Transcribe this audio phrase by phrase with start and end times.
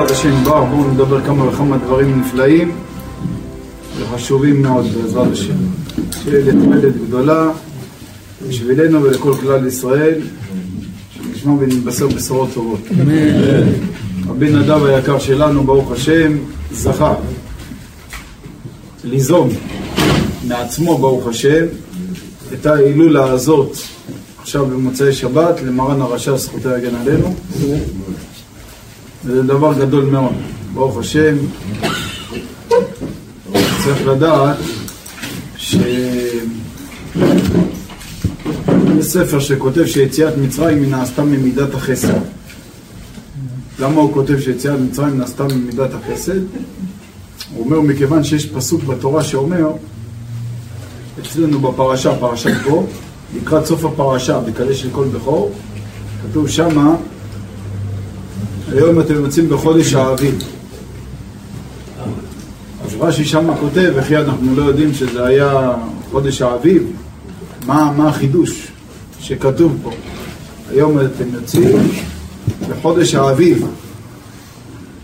[0.00, 2.72] בעזרת השם בר, בואו נדבר כמה וכמה דברים נפלאים
[3.98, 5.54] וחשובים מאוד בעזרת השם.
[6.22, 7.50] שיהיה לתועלת גדולה
[8.48, 10.20] בשבילנו ולכל כלל ישראל,
[11.14, 12.80] שנשמע ונתבשר בשורות טובות.
[14.28, 16.32] רבי נדב היקר שלנו, ברוך השם,
[16.72, 17.14] זכה
[19.04, 19.48] ליזום
[20.48, 21.64] מעצמו, ברוך השם,
[22.52, 23.76] את ההילולה הזאת
[24.40, 27.34] עכשיו במוצאי שבת למרן הרשע זכותי יגן עלינו
[29.24, 30.34] וזה דבר גדול מאוד,
[30.74, 31.36] ברוך השם
[33.84, 34.56] צריך לדעת
[35.56, 36.44] שיש
[39.00, 42.18] ספר שכותב שיציאת מצרים היא נעשתה ממידת החסד
[43.80, 46.40] למה הוא כותב שיציאת מצרים נעשתה ממידת החסד?
[47.54, 49.70] הוא אומר מכיוון שיש פסוק בתורה שאומר
[51.20, 52.86] אצלנו בפרשה, פרשת בו,
[53.36, 55.52] לקראת סוף הפרשה, בקדש של כל בכור,
[56.22, 56.96] כתוב שמה,
[58.72, 60.38] היום אתם יוצאים בחודש האביב.
[62.84, 65.72] אז רש"י שמה כותב, וכי אנחנו לא יודעים שזה היה
[66.10, 66.92] חודש האביב,
[67.66, 68.68] מה, מה החידוש
[69.20, 69.90] שכתוב פה?
[70.70, 71.78] היום אתם יוצאים
[72.68, 73.66] בחודש האביב.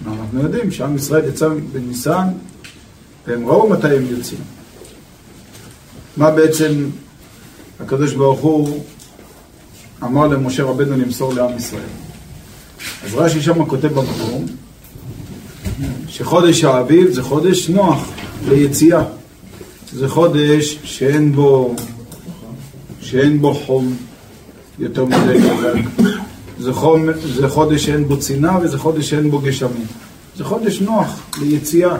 [0.07, 2.27] אנחנו יודעים שעם ישראל יצא בניסן,
[3.27, 4.41] והם ראו מתי הם יוצאים.
[6.17, 6.73] מה בעצם
[7.81, 8.85] הקדוש ברוך הוא
[10.03, 12.06] אמר למשה רבנו למסור לעם ישראל.
[13.05, 14.47] אז רש"י שם כותב במקום
[16.09, 18.09] שחודש האביב זה חודש נוח
[18.49, 19.03] ליציאה.
[19.93, 21.75] זה חודש שאין בו,
[23.01, 23.97] שאין בו חום
[24.79, 26.05] יותר מדי חזק.
[26.61, 29.87] זה, חום, זה חודש שאין בו צינה וזה חודש שאין בו גשמים.
[30.37, 31.97] זה חודש נוח ליציאה.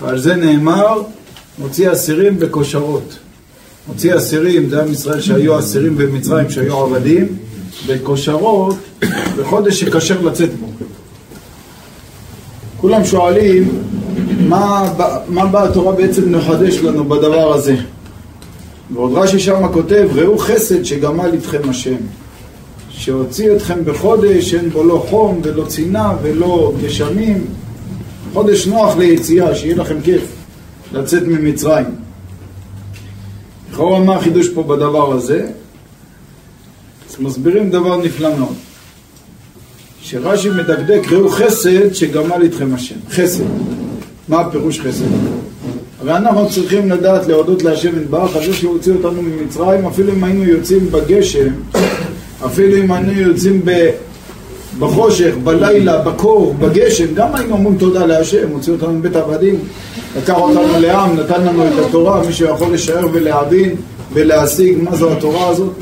[0.00, 1.02] ועל זה נאמר,
[1.58, 3.18] מוציא אסירים בכושרות.
[3.88, 7.36] מוציא אסירים, זה עם ישראל שהיו אסירים במצרים, שהיו עבדים,
[7.86, 8.76] בכושרות,
[9.38, 10.66] בחודש שכשר לצאת בו.
[12.80, 13.68] כולם שואלים,
[14.48, 14.92] מה,
[15.28, 17.76] מה באה התורה בעצם לחדש לנו בדבר הזה?
[18.94, 21.96] ועוד רש"י שמה כותב, ראו חסד שגמל איתכם השם,
[22.90, 27.44] שהוציא אתכם בחודש שאין בו לא חום ולא צינה ולא גשמים,
[28.32, 30.22] חודש נוח ליציאה, שיהיה לכם כיף
[30.92, 31.86] לצאת ממצרים.
[33.72, 35.46] לכאורה מה החידוש פה בדבר הזה?
[37.20, 38.54] מסבירים דבר נפלא מאוד.
[40.02, 42.94] שרש"י מדקדק, ראו חסד שגמל איתכם השם.
[43.10, 43.44] חסד.
[44.28, 45.04] מה הפירוש חסד?
[46.00, 50.24] הרי אנחנו צריכים לדעת להודות להשם יתברך על זה שהוא הוציא אותנו ממצרים, אפילו אם
[50.24, 51.48] היינו יוצאים בגשם,
[52.46, 53.90] אפילו אם היינו יוצאים ב...
[54.78, 59.58] בחושך, בלילה, בקור, בגשם, גם היינו אומרים תודה להשם, הוציא אותנו מבית עבדים,
[60.16, 63.74] לקח אותנו לעם, נתן לנו את התורה, מישהו יכול לשער ולהבין
[64.12, 65.72] ולהשיג מה זו התורה הזאת?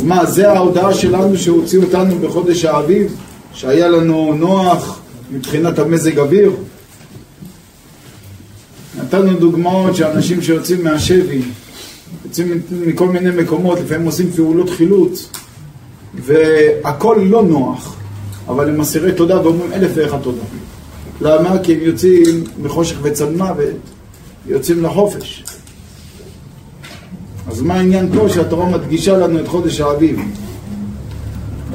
[0.00, 3.16] אז מה, זה ההודעה שלנו שהוציא אותנו בחודש האביב,
[3.54, 5.00] שהיה לנו נוח
[5.32, 6.52] מבחינת המזג אוויר?
[8.98, 11.42] נתנו דוגמאות שאנשים שיוצאים מהשבי,
[12.24, 15.30] יוצאים מכל מיני מקומות, לפעמים עושים פעולות חילוץ,
[16.14, 17.96] והכל לא נוח,
[18.48, 20.42] אבל הם אסירי תודה ואומרים אלף ואחד תודה.
[21.20, 21.58] למה?
[21.62, 22.96] כי הם יוצאים מחושך
[23.36, 23.76] מוות,
[24.46, 25.44] יוצאים לחופש.
[27.60, 30.20] אז מה העניין פה שהתורה מדגישה לנו את חודש האביב?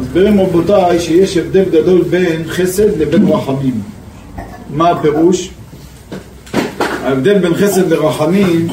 [0.01, 3.81] מסבירים רבותיי שיש הבדל גדול בין חסד לבין רחמים.
[4.69, 5.49] מה הפירוש?
[7.03, 8.67] ההבדל בין חסד לרחמים,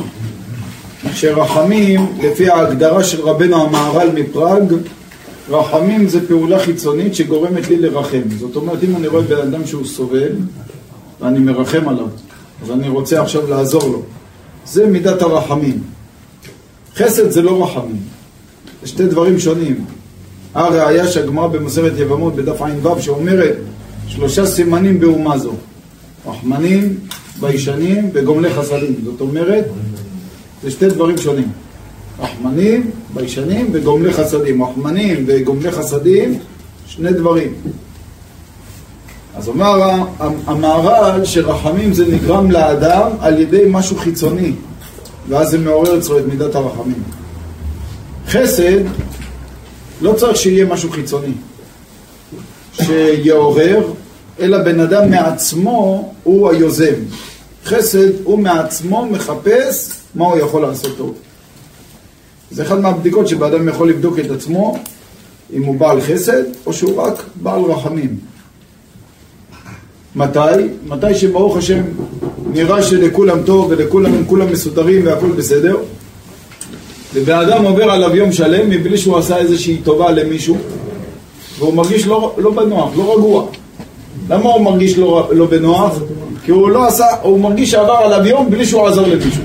[1.13, 4.75] שרחמים, לפי ההגדרה של רבנו המהר"ל מפראג,
[5.49, 8.23] רחמים זה פעולה חיצונית שגורמת לי לרחם.
[8.39, 10.33] זאת אומרת, אם אני רואה בן אדם שהוא סובל,
[11.21, 12.07] ואני מרחם עליו,
[12.63, 14.03] אז אני רוצה עכשיו לעזור לו.
[14.67, 15.92] זה מידת הרחמים.
[16.97, 18.03] חסד זה לא רחמים,
[18.83, 19.85] זה שתי דברים שונים.
[20.55, 23.57] הראיה שהגמרא במסרת יבמות בדף ע"ו שאומרת
[24.07, 25.53] שלושה סימנים באומה זו
[26.27, 26.95] רחמנים,
[27.41, 28.95] ביישנים וגומלי חסדים.
[29.05, 29.65] זאת אומרת,
[30.63, 31.49] זה שתי דברים שונים.
[32.21, 34.63] רחמנים, ביישנים וגומלי חסדים.
[34.63, 36.39] רחמנים וגומלי חסדים,
[36.87, 37.53] שני דברים.
[39.35, 40.03] אז אומר
[40.47, 44.53] המהר"ל שרחמים זה נגרם לאדם על ידי משהו חיצוני
[45.29, 47.03] ואז זה מעורר אצלו את מידת הרחמים.
[48.29, 48.81] חסד,
[50.01, 51.33] לא צריך שיהיה משהו חיצוני
[52.73, 53.93] שיעורר,
[54.41, 56.95] אלא בן אדם מעצמו הוא היוזם.
[57.65, 61.15] חסד הוא מעצמו מחפש מה הוא יכול לעשות טוב.
[62.51, 64.79] זה אחד מהבדיקות שבאדם יכול לבדוק את עצמו
[65.53, 68.19] אם הוא בעל חסד או שהוא רק בעל רחמים.
[70.17, 70.39] מתי?
[70.87, 71.83] מתי שברוך השם
[72.47, 75.77] נראה שלכולם טוב ולכולם כולם מסודרים והכל בסדר
[77.15, 80.57] ובאדם עובר עליו יום שלם מבלי שהוא עשה איזושהי טובה למישהו
[81.59, 83.47] והוא מרגיש לא, לא בנוח, לא רגוע
[84.29, 85.99] למה הוא מרגיש לא, לא בנוח?
[86.45, 89.43] כי הוא לא עשה, הוא מרגיש שעבר עליו יום בלי שהוא עזר למישהו.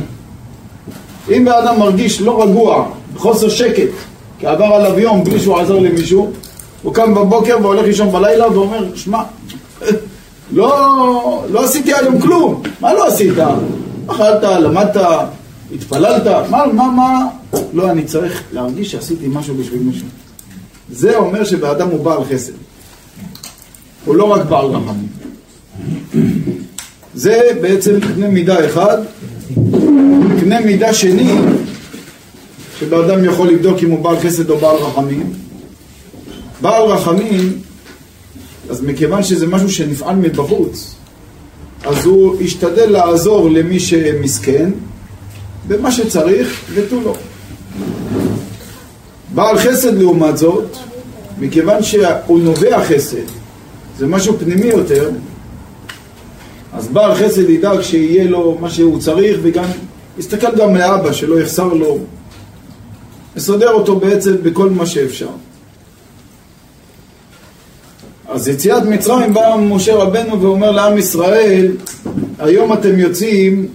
[1.29, 3.89] אם בן אדם מרגיש לא רגוע, חוסר שקט,
[4.39, 6.31] כי עבר עליו יום בלי שהוא עזר למישהו,
[6.83, 9.23] הוא קם בבוקר והולך לישון בלילה ואומר, שמע,
[10.51, 12.63] לא, לא עשיתי היום כלום.
[12.79, 13.33] מה לא עשית?
[14.07, 14.95] אכלת, למדת,
[15.75, 17.27] התפללת, מה, מה, מה?
[17.73, 20.07] לא, אני צריך להרגיש שעשיתי משהו בשביל מישהו.
[20.91, 22.53] זה אומר שבאדם הוא בעל חסד.
[24.05, 25.07] הוא לא רק בעל רחמים.
[27.13, 28.97] זה בעצם קנה מידה אחד.
[30.39, 31.33] קנה מידה שני,
[32.79, 35.33] שבאדם יכול לבדוק אם הוא בעל חסד או בעל רחמים.
[36.61, 37.61] בעל רחמים,
[38.69, 40.95] אז מכיוון שזה משהו שנפעל מבחוץ,
[41.85, 44.71] אז הוא ישתדל לעזור למי שמסכן
[45.67, 47.15] במה שצריך ותו לא.
[49.33, 50.77] בעל חסד לעומת זאת,
[51.39, 53.27] מכיוון שהוא נובע חסד,
[53.97, 55.09] זה משהו פנימי יותר,
[56.73, 59.65] אז בעל חסד ידאג שיהיה לו מה שהוא צריך וגם
[60.17, 61.97] יסתכל גם לאבא שלא יחסר לו,
[63.37, 65.29] יסדר אותו בעצם בכל מה שאפשר.
[68.37, 71.71] אז יציאת מצרים בא משה רבנו ואומר לעם ישראל,
[72.39, 73.67] היום אתם יוצאים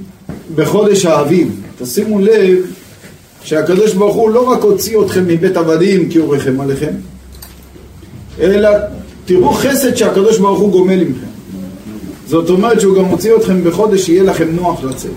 [0.54, 1.60] בחודש האביב.
[1.78, 2.58] תשימו לב
[3.42, 6.92] שהקדוש ברוך הוא לא רק הוציא אתכם מבית עבדים כי הוא רחם עליכם,
[8.40, 8.70] אלא
[9.24, 11.32] תראו חסד שהקדוש ברוך הוא גומל עמכם.
[12.26, 15.10] זאת אומרת שהוא גם מוציא אתכם בחודש שיהיה לכם נוח לצאת,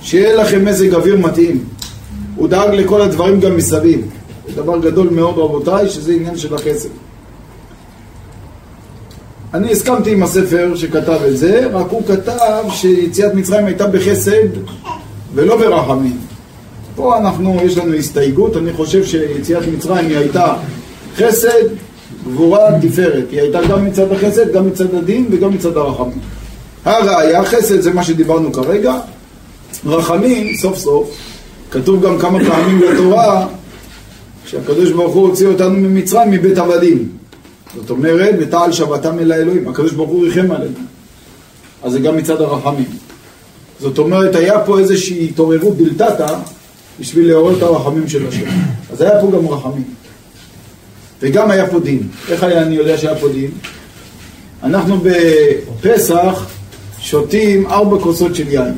[0.00, 1.64] שיהיה לכם מזג אוויר מתאים.
[2.36, 4.00] הוא דאג לכל הדברים גם מסביב.
[4.48, 7.07] זה דבר גדול מאוד רבותיי, שזה עניין של החסד.
[9.54, 14.48] אני הסכמתי עם הספר שכתב את זה, רק הוא כתב שיציאת מצרים הייתה בחסד
[15.34, 16.16] ולא ברחמים.
[16.94, 20.54] פה אנחנו, יש לנו הסתייגות, אני חושב שיציאת מצרים היא הייתה
[21.16, 21.64] חסד,
[22.28, 23.24] גבורה, תפארת.
[23.30, 26.18] היא הייתה גם מצד החסד, גם מצד הדין וגם מצד הרחמים.
[26.84, 28.94] הראיה, חסד זה מה שדיברנו כרגע,
[29.86, 31.10] רחמים, סוף סוף,
[31.70, 33.46] כתוב גם כמה פעמים בתורה
[34.46, 37.17] שהקדוש ברוך הוא הוציא אותנו ממצרים מבית עבדים.
[37.76, 40.78] זאת אומרת, ותעל שבתם אל האלוהים, הקדוש ברוך הוא ריחם עלינו.
[41.82, 42.86] אז זה גם מצד הרחמים.
[43.80, 46.34] זאת אומרת, היה פה איזושהי התעוררות דלתתא
[47.00, 48.46] בשביל לעורר את הרחמים של השם.
[48.92, 49.84] אז היה פה גם רחמים.
[51.22, 52.08] וגם היה פה דין.
[52.28, 53.50] איך היה אני יודע שהיה פה דין?
[54.62, 56.46] אנחנו בפסח
[56.98, 58.74] שותים ארבע כוסות של יין.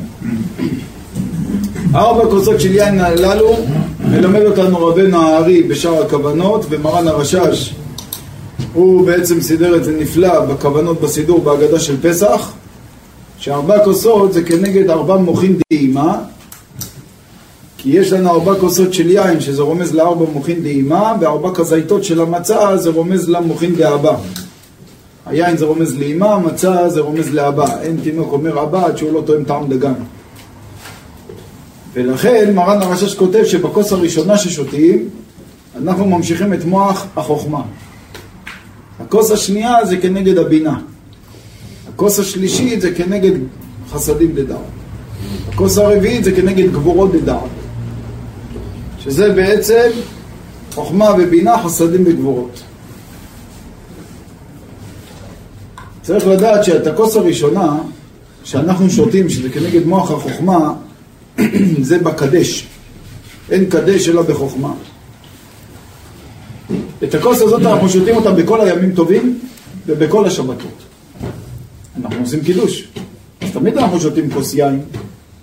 [1.94, 3.56] ארבע כוסות של יין הללו
[4.00, 7.74] מלמד אותנו רבנו הארי בשאר הכוונות ומרן הרשש
[8.72, 12.52] הוא בעצם סידר את זה נפלא בכוונות בסידור בהגדה של פסח
[13.38, 16.18] שארבע כוסות זה כנגד ארבע מוחין דהימה
[17.78, 22.20] כי יש לנו ארבע כוסות של יין שזה רומז לארבע מוחין דהימה וארבע כזיתות של
[22.20, 24.16] המצה זה רומז למוחין דאבא
[25.26, 27.80] היין זה רומז לאימה, המצה זה רומז לאבא.
[27.80, 29.92] אין תינוק אומר אבא עד שהוא לא תואם טעם דגן.
[31.92, 35.08] ולכן מרן הרשש כותב שבכוס הראשונה ששותים
[35.76, 37.62] אנחנו ממשיכים את מוח החוכמה
[39.00, 40.78] הכוס השנייה זה כנגד הבינה
[42.00, 43.32] הכוס השלישית זה כנגד
[43.90, 44.58] חסדים דדעת.
[45.48, 47.50] הכוס הרביעית זה כנגד גבורות דדעת.
[48.98, 49.90] שזה בעצם
[50.74, 52.62] חוכמה ובינה, חסדים וגבורות.
[56.02, 57.78] צריך לדעת שאת הכוס הראשונה
[58.44, 60.74] שאנחנו שותים, שזה כנגד מוח החוכמה,
[61.88, 62.66] זה בקדש.
[63.50, 64.72] אין קדש אלא בחוכמה.
[67.04, 69.38] את הכוס הזאת אנחנו שותים אותה בכל הימים טובים
[69.86, 70.82] ובכל השבתות.
[72.04, 72.88] אנחנו עושים קידוש.
[73.40, 74.80] אז תמיד אנחנו שותים כוס יין.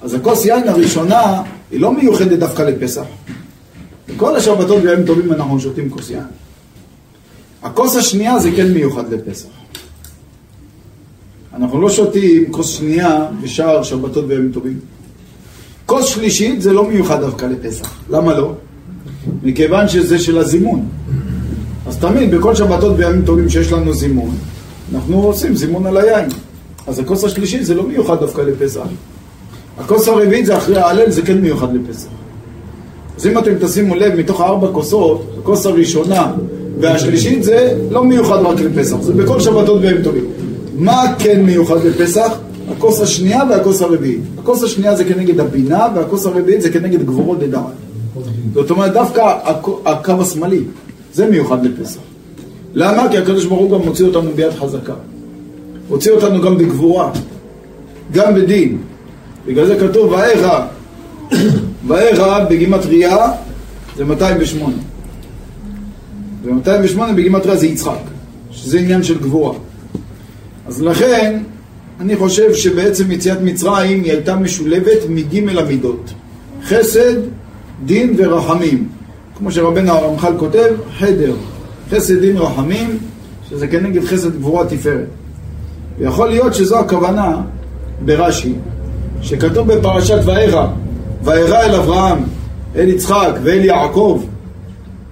[0.01, 3.03] אז הכוס יין הראשונה היא לא מיוחדת דווקא לפסח.
[4.09, 6.23] בכל השבתות וימים טובים אנחנו שותים כוס יין.
[7.63, 9.47] הכוס השנייה זה כן מיוחד לפסח.
[11.53, 14.79] אנחנו לא שותים כוס שנייה בשאר שבתות וימים טובים.
[15.85, 17.95] כוס שלישית זה לא מיוחד דווקא לפסח.
[18.09, 18.53] למה לא?
[19.43, 20.87] מכיוון שזה של הזימון.
[21.87, 24.35] אז תמיד בכל שבתות וימים טובים שיש לנו זימון,
[24.95, 26.29] אנחנו עושים זימון על היין.
[26.87, 28.81] אז הכוס השלישית זה לא מיוחד דווקא לפסח.
[29.77, 32.07] הכוס הרביעית זה אחרי ההלל, זה כן מיוחד לפסח.
[33.17, 36.33] אז אם אתם תשימו לב, מתוך הארבע כוסות, הכוס הראשונה
[36.79, 40.25] והשלישית זה לא מיוחד רק לפסח, זה בכל שבתות והם טובים.
[40.77, 42.37] מה כן מיוחד לפסח?
[42.71, 44.21] הכוס השנייה והכוס הרביעית.
[44.37, 47.63] הכוס השנייה זה כנגד הבינה, והכוס הרביעית זה כנגד גבורות דדעת.
[48.53, 49.33] זאת אומרת, דווקא
[49.85, 50.63] הקו השמאלי,
[51.17, 51.99] זה מיוחד לפסח.
[52.73, 53.09] למה?
[53.11, 54.93] כי הקדוש ברוך הוא גם מוציא אותנו ביד חזקה.
[55.87, 57.11] הוציא אותנו גם בגבורה,
[58.11, 58.77] גם בדין.
[59.47, 60.67] בגלל זה כתוב, ואיכה,
[61.87, 63.17] ואיכה בגימטריה
[63.95, 64.75] זה 208.
[66.43, 68.03] ו-208 בגימטריה זה יצחק,
[68.51, 69.53] שזה עניין של גבורה.
[70.67, 71.43] אז לכן,
[71.99, 76.13] אני חושב שבעצם יציאת מצרים היא הייתה משולבת מג' המידות.
[76.63, 77.15] חסד,
[77.85, 78.96] דין ורחמים.
[79.37, 81.33] כמו שרבנו הרמח"ל כותב, חדר,
[81.91, 82.97] חסד, דין, רחמים,
[83.49, 85.05] שזה כנגד חסד גבורה תפארת.
[85.97, 87.41] ויכול להיות שזו הכוונה
[88.05, 88.53] ברש"י,
[89.21, 90.67] שכתוב בפרשת וארא,
[91.23, 92.23] וארא אל אברהם,
[92.75, 94.23] אל יצחק ואל יעקב,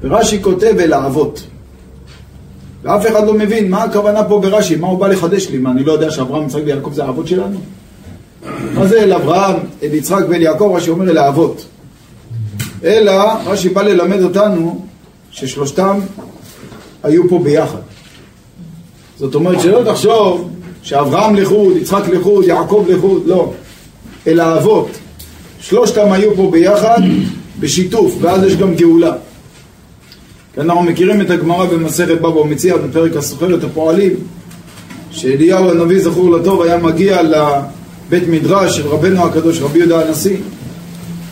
[0.03, 1.44] ורש"י כותב אל האבות.
[2.84, 5.84] ואף אחד לא מבין מה הכוונה פה ברש"י, מה הוא בא לחדש לי, מה אני
[5.84, 7.58] לא יודע שאברהם, יצחק ויעקב זה האבות שלנו?
[8.74, 11.65] מה זה אל אברהם, אל יצחק ואל יעקב, רש"י אומר אל האבות.
[12.84, 14.86] אלא רש"י בא ללמד אותנו
[15.32, 16.00] ששלושתם
[17.03, 17.79] היו פה ביחד.
[19.20, 20.50] זאת אומרת שלא תחשוב
[20.84, 23.53] שאברהם לחוד, יצחק לחוד, יעקב לחוד, לא.
[24.27, 24.89] אלא האבות.
[25.60, 27.01] שלושתם היו פה ביחד,
[27.60, 29.13] בשיתוף, ואז יש גם גאולה.
[30.58, 34.13] אנחנו מכירים את הגמרא במסכת בבא ומציע בפרק הסוחרת הפועלים,
[35.12, 40.38] שאליהו הנביא זכור לטוב היה מגיע לבית מדרש של רבנו הקדוש רבי יהודה הנשיא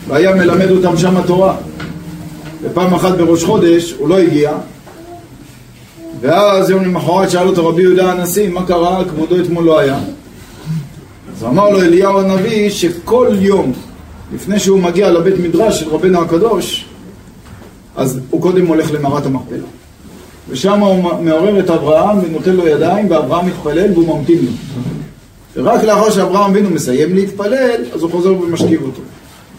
[0.08, 1.56] והיה מלמד אותם שם התורה
[2.62, 4.52] ופעם אחת בראש חודש הוא לא הגיע
[6.20, 9.04] ואז יום למחרת שאל אותו רבי יהודה הנשיא מה קרה?
[9.04, 9.98] כבודו אתמול לא היה
[11.36, 13.72] אז אמר לו אליהו הנביא שכל יום
[14.34, 16.86] לפני שהוא מגיע לבית מדרש של רבנו הקדוש
[17.96, 19.66] אז הוא קודם הולך למערת המכפלה.
[20.48, 24.50] ושם הוא מעורר את אברהם ונותן לו ידיים, ואברהם מתפלל והוא ממתין לו.
[25.56, 29.00] ורק לאחר שאברהם אבינו מסיים להתפלל, אז הוא חוזר ומשכיב אותו.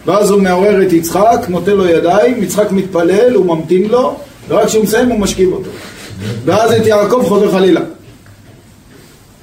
[0.06, 4.16] ואז הוא מעורר את יצחק, נותן לו ידיים, יצחק מתפלל, הוא ממתין לו,
[4.48, 5.70] ורק כשהוא מסיים הוא משכיב אותו.
[6.44, 7.80] ואז את יעקב חוזר חלילה.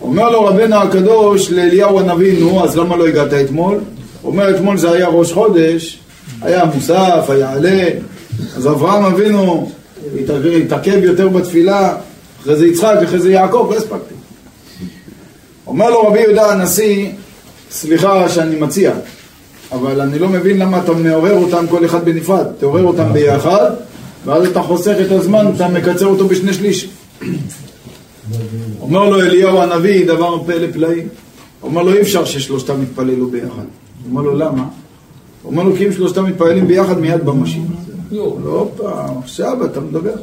[0.01, 3.79] אומר לו רבנו הקדוש לאליהו הנביא, נו, אז למה לא הגעת אתמול?
[4.24, 6.00] אומר, אתמול זה היה ראש חודש,
[6.41, 7.88] היה מוסף, היה עלה,
[8.58, 9.72] אז אברהם אבינו
[10.65, 11.96] התעכב יותר בתפילה,
[12.41, 14.13] אחרי זה יצחק, אחרי זה יעקב, לא הספקתי.
[15.67, 17.10] אומר לו רבי יהודה הנשיא,
[17.72, 18.93] סליחה שאני מציע,
[19.74, 23.72] אבל אני לא מבין למה אתה מעורר אותם כל אחד בנפרד, תעורר אותם ביחד,
[24.25, 26.89] ואז אתה חוסך את הזמן, אתה מקצר אותו בשני שליש.
[28.82, 31.01] אומר לו אליהו הנביא, דבר פלא פלאי,
[31.63, 33.63] אומר לו אי אפשר ששלושתם יתפללו ביחד.
[34.10, 34.65] אומר לו למה?
[35.46, 37.62] אומר לו כי אם שלושתם מתפללים ביחד מיד במשיח.
[38.12, 40.13] לא, לא פעם, עכשיו אתה מדבר.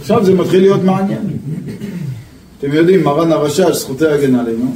[0.00, 1.26] עכשיו זה מתחיל להיות מעניין.
[2.58, 4.74] אתם יודעים, מרן הרשש, זכותי הגן עלינו,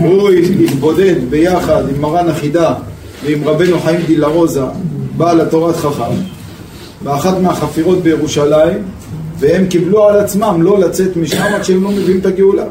[0.00, 0.30] הוא
[0.64, 2.74] התבודד ביחד עם מרן החידה
[3.24, 4.64] ועם רבנו חיים דילה רוזה,
[5.16, 6.14] בעל התורת חכם,
[7.04, 8.78] באחת מהחפירות בירושלים,
[9.38, 12.64] והם קיבלו על עצמם לא לצאת משם עד שהם לא מביאים את הגאולה.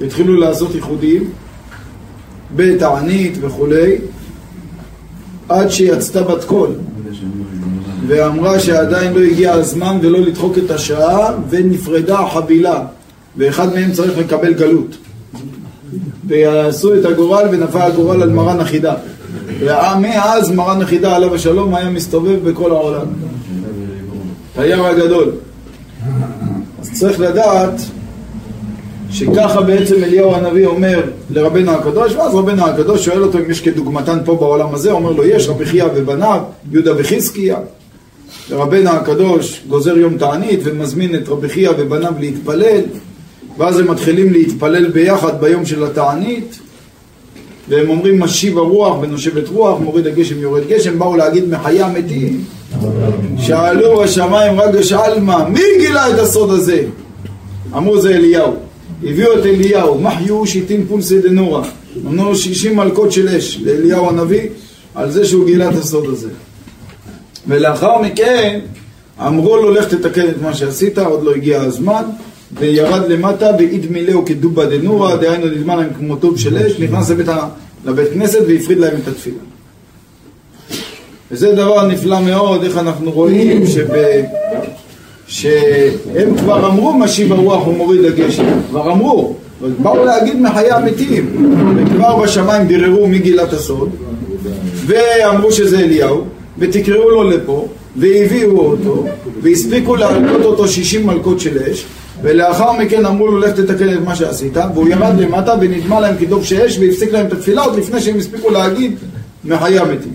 [0.00, 1.30] והתחילו לעשות ייחודים
[2.56, 3.96] בתענית וכולי,
[5.48, 6.70] עד שיצתה בת קול.
[8.06, 12.84] ואמרה שעדיין לא הגיע הזמן ולא לדחוק את השעה ונפרדה החבילה
[13.36, 14.96] ואחד מהם צריך לקבל גלות
[16.26, 18.94] ויעשו את הגורל ונפל הגורל על מרן החידה.
[19.60, 23.06] ומאז מרן החידה עליו השלום היה מסתובב בכל העולם.
[24.54, 25.32] תייר הגדול.
[26.80, 27.80] אז צריך לדעת
[29.10, 34.18] שככה בעצם אליהו הנביא אומר לרבנו הקדוש, ואז רבנו הקדוש שואל אותו אם יש כדוגמתן
[34.24, 36.40] פה בעולם הזה, אומר לו יש רבי חייא ובניו,
[36.70, 37.56] יהודה וחזקיה,
[38.50, 42.80] ורבנו הקדוש גוזר יום תענית ומזמין את רבי חייא ובניו להתפלל
[43.58, 46.58] ואז הם מתחילים להתפלל ביחד ביום של התענית
[47.68, 52.44] והם אומרים משיב הרוח ונושבת רוח, מוריד הגשם יורד גשם, באו להגיד מחיי המתים
[53.38, 56.84] שאלו השמיים רגש עלמא, מי גילה את הסוד הזה?
[57.76, 58.52] אמרו זה אליהו.
[59.04, 61.62] הביאו את אליהו, מחיו שיטין פולסי דנורא.
[62.06, 63.60] אמרו שישים מלכות של אש.
[63.62, 64.48] לאליהו הנביא
[64.94, 66.28] על זה שהוא גילה את הסוד הזה.
[67.48, 68.60] ולאחר מכן
[69.26, 72.02] אמרו לו לך תתקן את מה שעשית, עוד לא הגיע הזמן
[72.58, 77.28] וירד למטה ואיד מילאו כדובה דנורא, דהיינו נדמה להם כמו טוב של אש, נכנס לבית,
[77.84, 79.36] לבית כנסת והפריד להם את התפילה.
[81.30, 83.88] וזה דבר נפלא מאוד, איך אנחנו רואים שב...
[85.28, 89.34] שהם כבר אמרו משיב הרוח ומוריד הגשם, כבר אמרו,
[89.78, 93.08] באו להגיד מחיי המתים, וכבר בשמיים ביררו
[93.44, 93.90] את הסוד,
[94.86, 96.24] ואמרו שזה אליהו,
[96.58, 99.06] ותקראו לו לפה, והביאו אותו,
[99.42, 101.86] והספיקו להלקות אותו שישים מלקות של אש,
[102.22, 106.44] ולאחר מכן אמרו לו לך תתקן את מה שעשית, והוא ירד למטה ונדמה להם כדוב
[106.44, 108.96] שאש והפסיק להם את התפילה עוד לפני שהם הספיקו להגיד
[109.44, 110.12] מחיי המתים.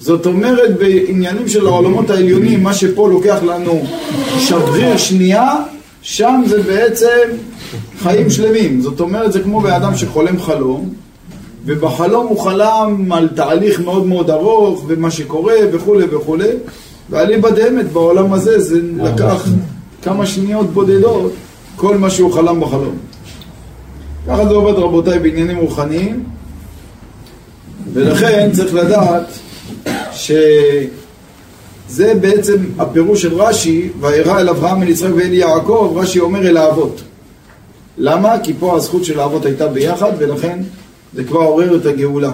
[0.00, 3.84] זאת אומרת בעניינים של העולמות העליונים, מה שפה לוקח לנו
[4.38, 5.56] שבריר שנייה,
[6.02, 7.28] שם זה בעצם
[8.02, 8.80] חיים שלמים.
[8.80, 10.94] זאת אומרת זה כמו באדם שחולם חלום,
[11.66, 16.48] ובחלום הוא חלם על תהליך מאוד מאוד ארוך ומה שקורה וכולי וכולי
[17.10, 19.46] ואליבא דאמת בעולם הזה זה לקח
[20.04, 21.32] כמה שניות בודדות
[21.76, 22.96] כל מה שהוא חלם בחלום
[24.26, 26.24] ככה זה עובד רבותיי בעניינים רוחניים,
[27.92, 29.26] ולכן צריך לדעת
[30.12, 30.84] שזה
[32.20, 37.02] בעצם הפירוש של רש"י, וירא אל אברהם אל יצחק ואל יעקב, רש"י אומר אל האבות.
[37.98, 38.34] למה?
[38.42, 40.58] כי פה הזכות של האבות הייתה ביחד, ולכן
[41.14, 42.32] זה כבר עורר את הגאולה.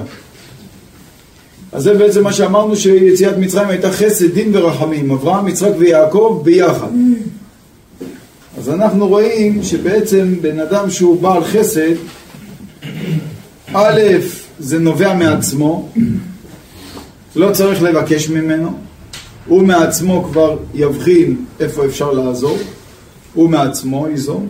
[1.73, 6.89] אז זה בעצם מה שאמרנו שיציאת מצרים הייתה חסד, דין ורחמים, אברהם, יצחק ויעקב ביחד.
[8.61, 11.95] אז אנחנו רואים שבעצם בן אדם שהוא בעל חסד,
[13.75, 14.01] א',
[14.59, 15.89] זה נובע מעצמו,
[17.37, 18.79] לא צריך לבקש ממנו,
[19.47, 22.59] הוא מעצמו כבר יבחין איפה אפשר לעזור,
[23.35, 24.49] הוא מעצמו ייזום,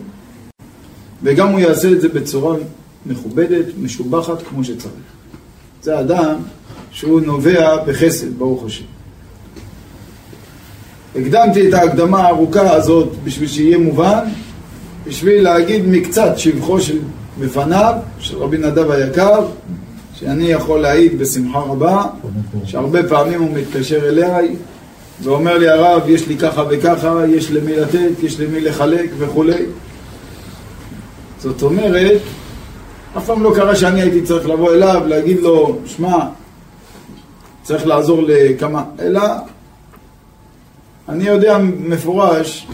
[1.23, 2.55] וגם הוא יעשה את זה בצורה
[3.05, 4.93] מכובדת, משובחת, כמו שצריך.
[5.81, 6.35] זה אדם
[6.91, 8.85] שהוא נובע בחסד, ברוך השם.
[11.15, 14.19] הקדמתי את ההקדמה הארוכה הזאת בשביל שיהיה מובן,
[15.07, 16.97] בשביל להגיד מקצת שבחו של
[17.39, 19.45] בפניו, של רבי נדב היקר,
[20.15, 22.03] שאני יכול להעיד בשמחה רבה,
[22.65, 24.55] שהרבה פעמים הוא מתקשר אליי
[25.23, 29.65] ואומר לי הרב, יש לי ככה וככה, יש למי לתת, יש למי לחלק וכולי.
[31.39, 32.21] זאת אומרת,
[33.17, 36.17] אף פעם לא קרה שאני הייתי צריך לבוא אליו, להגיד לו, שמע,
[37.63, 39.21] צריך לעזור לכמה, אלא
[41.11, 42.67] אני יודע מפורש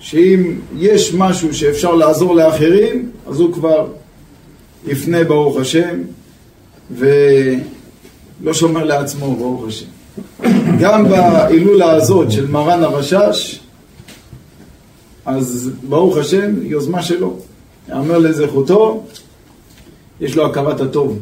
[0.00, 3.86] שאם יש משהו שאפשר לעזור לאחרים, אז הוא כבר
[4.86, 5.98] יפנה ברוך השם
[6.90, 9.86] ולא שומר לעצמו ברוך השם.
[10.80, 13.60] גם בהילולה הזאת של מרן הרשש,
[15.26, 17.36] אז ברוך השם, יוזמה שלו.
[17.88, 19.04] יאמר לזכותו,
[20.20, 21.18] יש לו הכרת הטוב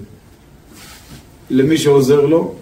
[1.51, 2.55] למי שעוזר לו,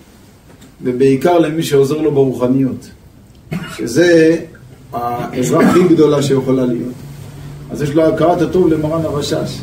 [0.82, 2.88] ובעיקר למי שעוזר לו ברוחניות,
[3.76, 4.36] שזה
[4.92, 6.94] העזרה הכי גדולה שיכולה להיות.
[7.70, 9.60] אז יש לו הכרת הטוב למרן הרשש.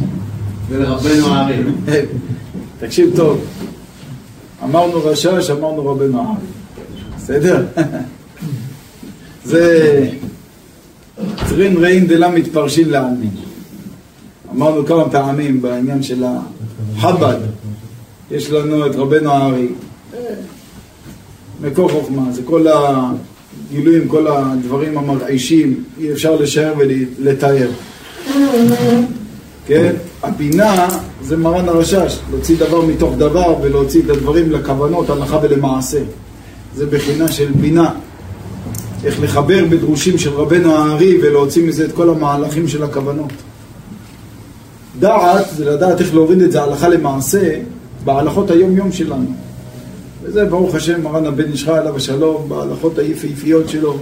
[0.69, 1.57] ולרבנו הארי.
[2.79, 3.45] תקשיב טוב,
[4.63, 6.45] אמרנו רשש, אמרנו רבנו הארי.
[7.17, 7.65] בסדר?
[9.45, 10.09] זה
[11.49, 13.31] טרין רעים דלה מתפרשין לעלמין.
[14.55, 16.23] אמרנו כמה פעמים בעניין של
[16.97, 17.37] החב"ד,
[18.31, 19.67] יש לנו את רבנו הארי,
[21.61, 22.67] מקור חוכמה, זה כל
[23.67, 27.69] הגילויים, כל הדברים המרעישים, אי אפשר לשער ולתאר.
[29.67, 29.93] כן?
[30.23, 30.87] הבינה
[31.21, 35.99] זה מרן הרשש, להוציא דבר מתוך דבר ולהוציא את הדברים לכוונות, הלכה ולמעשה.
[36.75, 37.91] זה בחינה של בינה.
[39.03, 43.31] איך לחבר בדרושים של רבנו הארי ולהוציא מזה את כל המהלכים של הכוונות.
[44.99, 47.55] דעת זה לדעת איך להוריד את זה הלכה למעשה
[48.05, 49.48] בהלכות היום-יום שלנו.
[50.23, 53.97] וזה ברוך השם מרן הבן איש חי עליו השלום בהלכות היפהפיות שלו.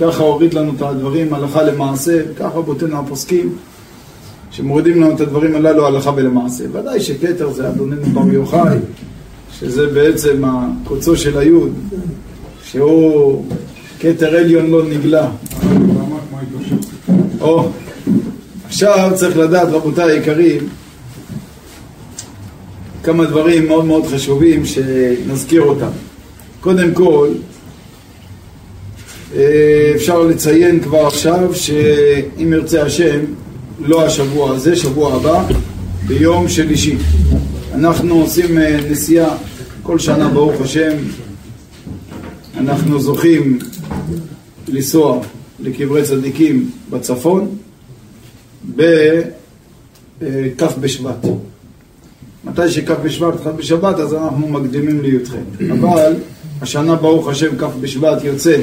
[0.00, 3.56] ככה הוריד לנו את הדברים הלכה למעשה ככה רבותינו הפוסקים
[4.50, 6.64] שמורידים לנו את הדברים הללו הלכה ולמעשה.
[6.72, 8.78] ודאי שכתר זה אדוננו בר יוחאי
[9.60, 11.72] שזה בעצם הקוצו של היוד
[12.64, 13.44] שהוא
[14.00, 15.28] כתר עליון לא נגלה.
[17.40, 17.68] או
[18.66, 20.68] עכשיו צריך לדעת רבותיי היקרים
[23.06, 25.90] כמה דברים מאוד מאוד חשובים שנזכיר אותם.
[26.60, 27.28] קודם כל,
[29.36, 33.20] אה, אפשר לציין כבר עכשיו שאם ירצה השם,
[33.80, 35.44] לא השבוע הזה, שבוע הבא,
[36.06, 36.96] ביום שלישי.
[37.74, 39.36] אנחנו עושים אה, נסיעה
[39.82, 40.96] כל שנה, ברוך השם,
[42.56, 43.58] אנחנו זוכים
[44.68, 45.20] לנסוע
[45.60, 47.56] לקברי צדיקים בצפון
[48.76, 51.26] בכ' בשבט.
[52.46, 55.34] מתי שכ' בשבט, כ' בשבת, אז אנחנו מקדימים לי"ח.
[55.72, 56.14] אבל
[56.62, 58.56] השנה ברוך השם כ' בשבט יוצא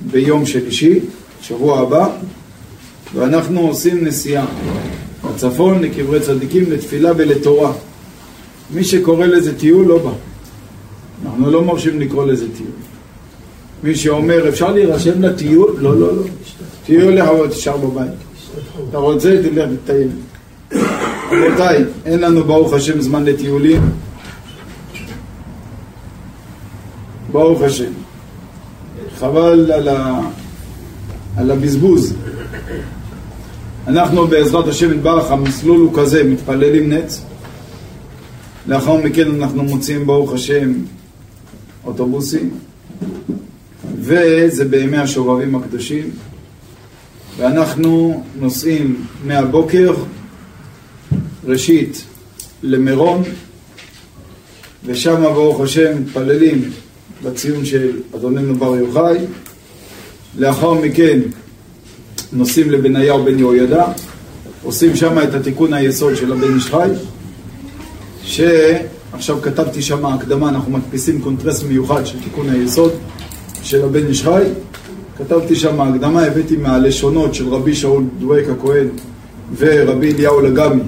[0.00, 1.00] ביום שלישי,
[1.42, 2.08] שבוע הבא,
[3.14, 4.46] ואנחנו עושים נסיעה
[5.24, 7.72] בצפון לקברי צדיקים, לתפילה ולתורה.
[8.74, 10.10] מי שקורא לזה טיול לא בא.
[11.24, 12.70] אנחנו לא מרשים לקרוא לזה טיול.
[13.82, 15.76] מי שאומר, אפשר להירשם לטיול?
[15.78, 16.22] לא, לא, לא.
[16.86, 18.10] טיול לך תשאר בבית.
[18.88, 20.08] אתה רוצה, תלך לטייל.
[21.30, 23.82] רבותיי, אין לנו ברוך השם זמן לטיולים.
[27.32, 27.92] ברוך השם.
[29.18, 30.20] חבל על, ה...
[31.36, 32.14] על הבזבוז.
[33.86, 37.22] אנחנו בעזרת השם יתברך, המסלול הוא כזה, מתפללים נץ.
[38.66, 40.72] לאחר מכן אנחנו מוציאים ברוך השם
[41.84, 42.50] אוטובוסים,
[43.98, 46.10] וזה בימי השובבים הקדושים,
[47.36, 49.94] ואנחנו נוסעים מהבוקר
[51.50, 52.04] ראשית
[52.62, 53.22] למירון,
[54.84, 56.70] ושם ברוך השם מתפללים
[57.24, 59.18] בציון של אדוננו בר יוחאי.
[60.38, 61.20] לאחר מכן
[62.32, 63.84] נוסעים לבניהו בן יהוידע,
[64.62, 66.90] עושים שם את התיקון היסוד של הבן איש חי,
[68.22, 72.92] שעכשיו כתבתי שם הקדמה, אנחנו מדפיסים קונטרס מיוחד של תיקון היסוד
[73.62, 74.42] של הבן איש חי.
[75.18, 78.88] כתבתי שם הקדמה, הבאתי מהלשונות של רבי שאול דוויק הכהן
[79.58, 80.82] ורבי אליהו לגמי,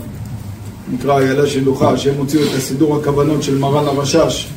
[0.92, 4.48] נקרא איילה שלוחה, שהם הוציאו את הסידור הכוונות של מרן הרשש,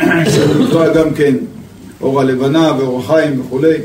[0.32, 1.34] שנקרא גם כן
[2.00, 3.76] אור הלבנה ואור החיים וכולי.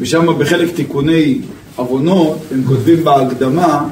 [0.00, 1.38] ושם בחלק תיקוני
[1.76, 3.88] עוונות, הם כותבים בהקדמה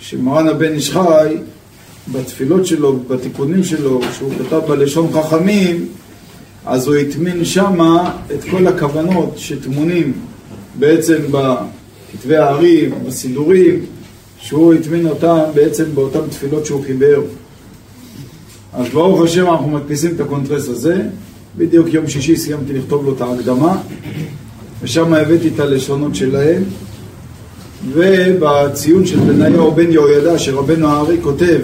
[0.00, 1.36] שמרן הבן איש חי,
[2.12, 5.88] בתפילות שלו, בתיקונים שלו, שהוא כתב בלשון חכמים,
[6.66, 10.12] אז הוא הטמין שמה את כל הכוונות שטמונים
[10.78, 13.80] בעצם בכתבי הארי, בסידורים,
[14.44, 17.22] שהוא הטמין אותם בעצם באותן תפילות שהוא חיבר.
[18.72, 21.02] אז ברוך השם אנחנו מדפיסים את הקונטרס הזה,
[21.58, 23.78] בדיוק יום שישי סיימתי לכתוב לו את ההקדמה,
[24.82, 26.62] ושם הבאתי את הלשונות שלהם,
[27.92, 31.60] ובציון של בניהו בן יהוידע שרבנו הארי כותב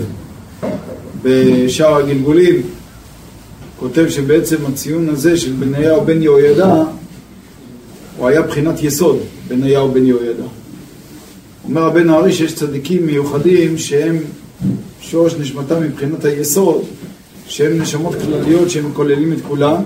[1.23, 2.63] בשער הגלגולים,
[3.77, 6.85] כותב שבעצם הציון הזה של בניהו בן יהוידע
[8.17, 10.60] הוא היה בחינת יסוד, בניהו בן יהוידע.
[11.71, 14.19] אומר רבנו הארי שיש צדיקים מיוחדים שהם
[15.01, 16.85] שורש נשמתם מבחינת היסוד,
[17.47, 19.77] שהם נשמות כלליות שהם כוללים את כולם.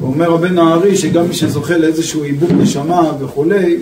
[0.00, 3.76] ואומר רבנו הארי שגם מי שזוכה לאיזשהו עיבוד נשמה וכולי,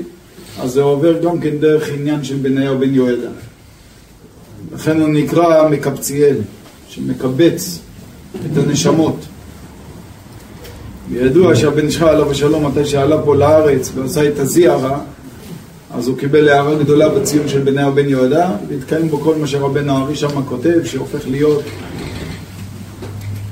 [0.61, 3.31] אז זה עובר גם כן דרך עניין של בניהו בן יהוידע.
[4.74, 6.37] לכן הוא נקרא מקבציאל,
[6.88, 7.79] שמקבץ
[8.35, 9.16] את הנשמות.
[11.11, 15.00] וידוע שהבן שלך עליו השלום, מתי שעלה פה לארץ ועשה את הזיערה,
[15.96, 19.92] אז הוא קיבל הערה גדולה בציון של בניהו בן יהודה, והתקיים בו כל מה שרבנו
[19.92, 21.62] הארי שם כותב, שהופך להיות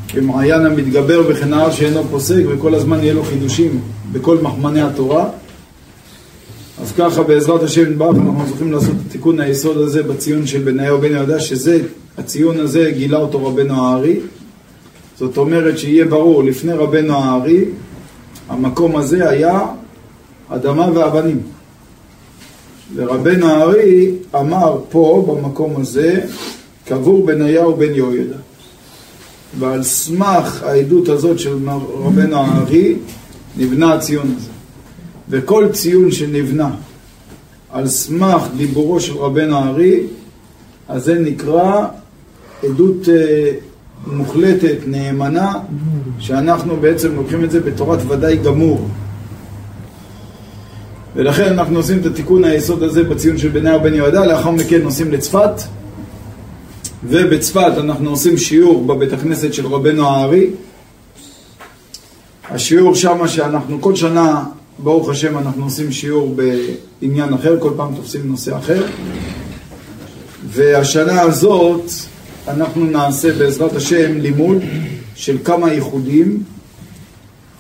[0.09, 3.80] כמעיין המתגבר וכנער שאינו פוסק, וכל הזמן יהיה לו חידושים
[4.12, 5.28] בכל מחמני התורה.
[6.83, 11.00] אז ככה בעזרת השם נדבך אנחנו זוכים לעשות את תיקון היסוד הזה בציון של בניהו
[11.00, 11.80] בן יהודה, שזה,
[12.18, 14.20] הציון הזה גילה אותו רבנו הארי.
[15.18, 17.64] זאת אומרת שיהיה ברור, לפני רבנו הארי,
[18.48, 19.61] המקום הזה היה
[20.48, 21.54] אדמה ואבנים.
[22.94, 26.20] ורבנו הארי אמר פה, במקום הזה,
[26.85, 28.37] קבור בניהו בן יהוידע.
[29.59, 31.68] ועל סמך העדות הזאת של
[32.05, 32.94] רבנו הארי,
[33.59, 34.51] נבנה הציון הזה.
[35.29, 36.70] וכל ציון שנבנה
[37.70, 40.01] על סמך דיבורו של רבנו הארי,
[40.88, 41.87] אז זה נקרא
[42.64, 43.51] עדות אה,
[44.07, 45.53] מוחלטת, נאמנה,
[46.18, 48.88] שאנחנו בעצם לוקחים את זה בתורת ודאי גמור.
[51.16, 55.12] ולכן אנחנו עושים את התיקון היסוד הזה בציון של בני בן יהודה, לאחר מכן נוסעים
[55.12, 55.61] לצפת,
[57.05, 60.46] ובצפת אנחנו עושים שיעור בבית הכנסת של רבנו הארי.
[62.50, 64.44] השיעור שם שאנחנו כל שנה,
[64.79, 66.37] ברוך השם, אנחנו עושים שיעור
[67.00, 68.87] בעניין אחר, כל פעם תופסים נושא אחר.
[70.46, 71.90] והשנה הזאת
[72.48, 74.59] אנחנו נעשה בעזרת השם לימוד
[75.14, 76.42] של כמה ייחודים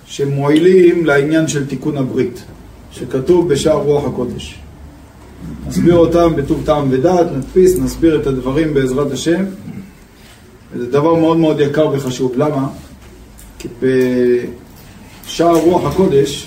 [0.06, 2.44] שמועילים לעניין של תיקון הברית.
[2.94, 4.58] שכתוב בשער רוח הקודש.
[5.68, 9.44] נסביר אותם בטוב טעם ודעת, נדפיס, נסביר את הדברים בעזרת השם.
[10.76, 12.32] זה דבר מאוד מאוד יקר וחשוב.
[12.36, 12.68] למה?
[13.58, 16.46] כי בשער רוח הקודש,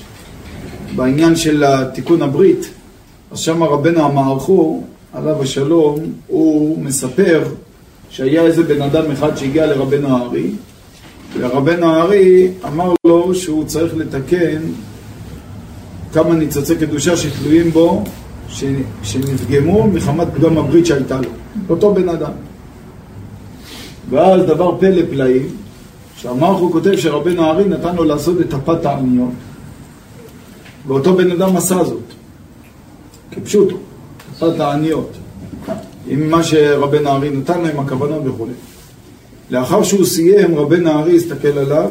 [0.95, 2.69] בעניין של תיקון הברית,
[3.31, 4.83] אז שם רבנו המערכו,
[5.13, 7.43] עליו השלום, הוא מספר
[8.09, 10.51] שהיה איזה בן אדם אחד שהגיע לרבנו הארי,
[11.39, 14.61] ורבנו הארי אמר לו שהוא צריך לתקן
[16.17, 18.03] כמה ניצוצי קדושה שתלויים בו,
[18.49, 18.63] ש...
[19.03, 21.29] שנפגמו מחמת פגם הברית שהייתה לו.
[21.69, 22.31] אותו בן אדם.
[24.09, 25.47] ואז דבר פלא פלאים,
[26.15, 29.29] שהמערך הוא כותב שרבנו הארי נתן לו לעשות את הפת העניות,
[30.87, 32.03] ואותו בן אדם עשה זאת,
[33.31, 33.77] כפשוטו,
[34.39, 35.11] פת העניות,
[36.07, 38.47] עם מה שרבנו הארי נתן לו, עם הכוונות וכו'.
[39.49, 41.89] לאחר שהוא סיים, רבנו הארי הסתכל עליו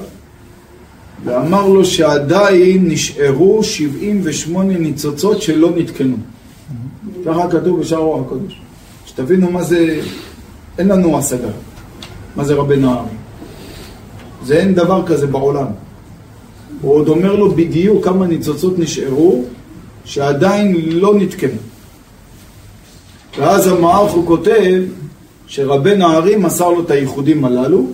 [1.26, 6.16] ואמר לו שעדיין נשארו 78 ניצוצות שלא נתקנו.
[7.26, 8.60] ככה כתוב בשער רוח הקודש.
[9.06, 10.00] שתבינו מה זה,
[10.78, 11.48] אין לנו השגה.
[12.36, 13.04] מה זה רבי נהר.
[14.44, 15.66] זה אין דבר כזה בעולם.
[16.80, 19.44] הוא עוד אומר לו בדיוק כמה ניצוצות נשארו
[20.04, 21.58] שעדיין לא נתקנו.
[23.38, 24.82] ואז המערך הוא כותב
[25.46, 27.86] שרבי נהרי מסר לו את הייחודים הללו,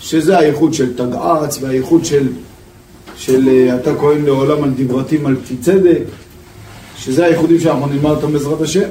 [0.00, 2.28] שזה הייחוד של תגעץ והייחוד של
[3.16, 6.02] של אה, אתה כהן לעולם על דברתים על פי צדק,
[6.96, 8.88] שזה הייחודים שאנחנו נלמד אותם בעזרת השם.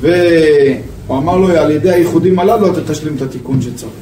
[0.00, 3.94] והוא אמר לו, על ידי הייחודים הללו אתה תשלים את התיקון שצריך.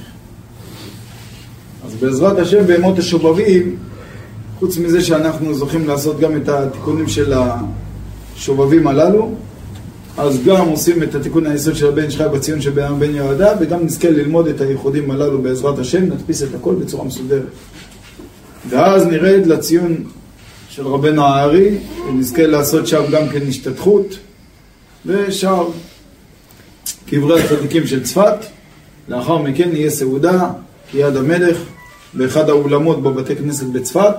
[1.86, 3.76] אז בעזרת השם בימות השובבים,
[4.58, 7.32] חוץ מזה שאנחנו זוכים לעשות גם את התיקונים של.
[8.38, 9.30] השובבים הללו,
[10.16, 14.10] אז גם עושים את התיקון היסוד של הבן שלך בציון של בן יהודה, וגם נזכה
[14.10, 17.42] ללמוד את הייחודים הללו בעזרת השם, נדפיס את הכל בצורה מסודרת.
[18.68, 20.04] ואז נרד לציון
[20.68, 21.78] של רבנו הארי,
[22.08, 24.18] ונזכה לעשות שם גם כן השתתחות,
[25.06, 25.68] ושאר
[27.06, 28.36] קברי הצדיקים של צפת.
[29.08, 30.50] לאחר מכן יהיה סעודה,
[30.90, 31.58] כיד המלך,
[32.14, 34.14] באחד האולמות בבתי כנסת בצפת,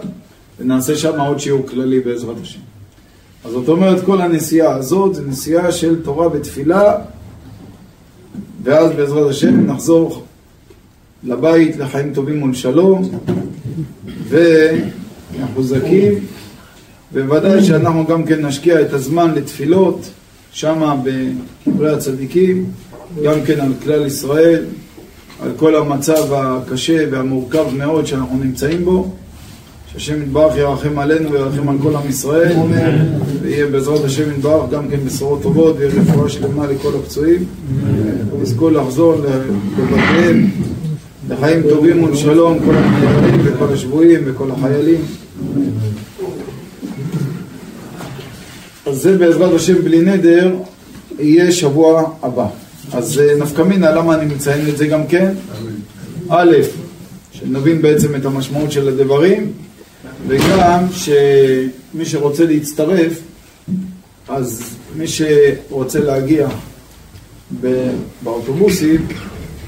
[0.59, 2.59] ונעשה שם עוד שיעור כללי בעזרת השם.
[3.45, 6.95] אז זאת אומרת, כל הנסיעה הזאת זה נסיעה של תורה ותפילה,
[8.63, 10.23] ואז בעזרת השם נחזור
[11.23, 13.19] לבית לחיים טובים ולשלום,
[14.29, 16.13] ומחוזקים,
[17.13, 20.09] ובוודאי שאנחנו גם כן נשקיע את הזמן לתפילות,
[20.51, 22.65] שמה בקברי הצדיקים,
[23.23, 24.65] גם כן על כלל ישראל,
[25.41, 29.11] על כל המצב הקשה והמורכב מאוד שאנחנו נמצאים בו.
[29.93, 32.57] שהשם יתברך ירחם עלינו וירחם על כל עם ישראל,
[33.41, 37.45] ויהיה בעזרת השם יתברך גם כן בשורות טובות ויהיה רפואה שלמה לכל הפצועים,
[38.39, 39.15] ויזכו לחזור
[39.77, 40.49] לבתיהם
[41.29, 45.01] לחיים טובים ולשלום כל הנהלים וכל השבויים וכל החיילים.
[48.85, 50.55] אז זה בעזרת השם בלי נדר
[51.19, 52.47] יהיה שבוע הבא.
[52.93, 55.31] אז אה, נפקא מינה, למה אני מציין את זה גם כן?
[56.29, 56.55] א',
[57.31, 59.51] שנבין בעצם את המשמעות של הדברים,
[60.27, 63.19] וגם שמי שרוצה להצטרף,
[64.27, 64.63] אז
[64.95, 66.47] מי שרוצה להגיע
[68.23, 69.07] באוטובוסים,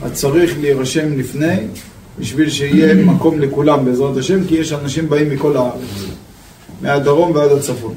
[0.03, 1.57] אז צריך להירשם לפני,
[2.19, 5.81] בשביל שיהיה מקום לכולם בעזרת השם, כי יש אנשים באים מכל הארץ,
[6.81, 7.93] מהדרום ועד הצפון.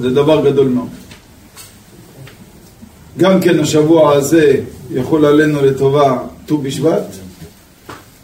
[0.00, 0.88] זה דבר גדול מאוד.
[3.18, 7.04] גם כן השבוע הזה יכול עלינו לטובה ט"ו בשבט,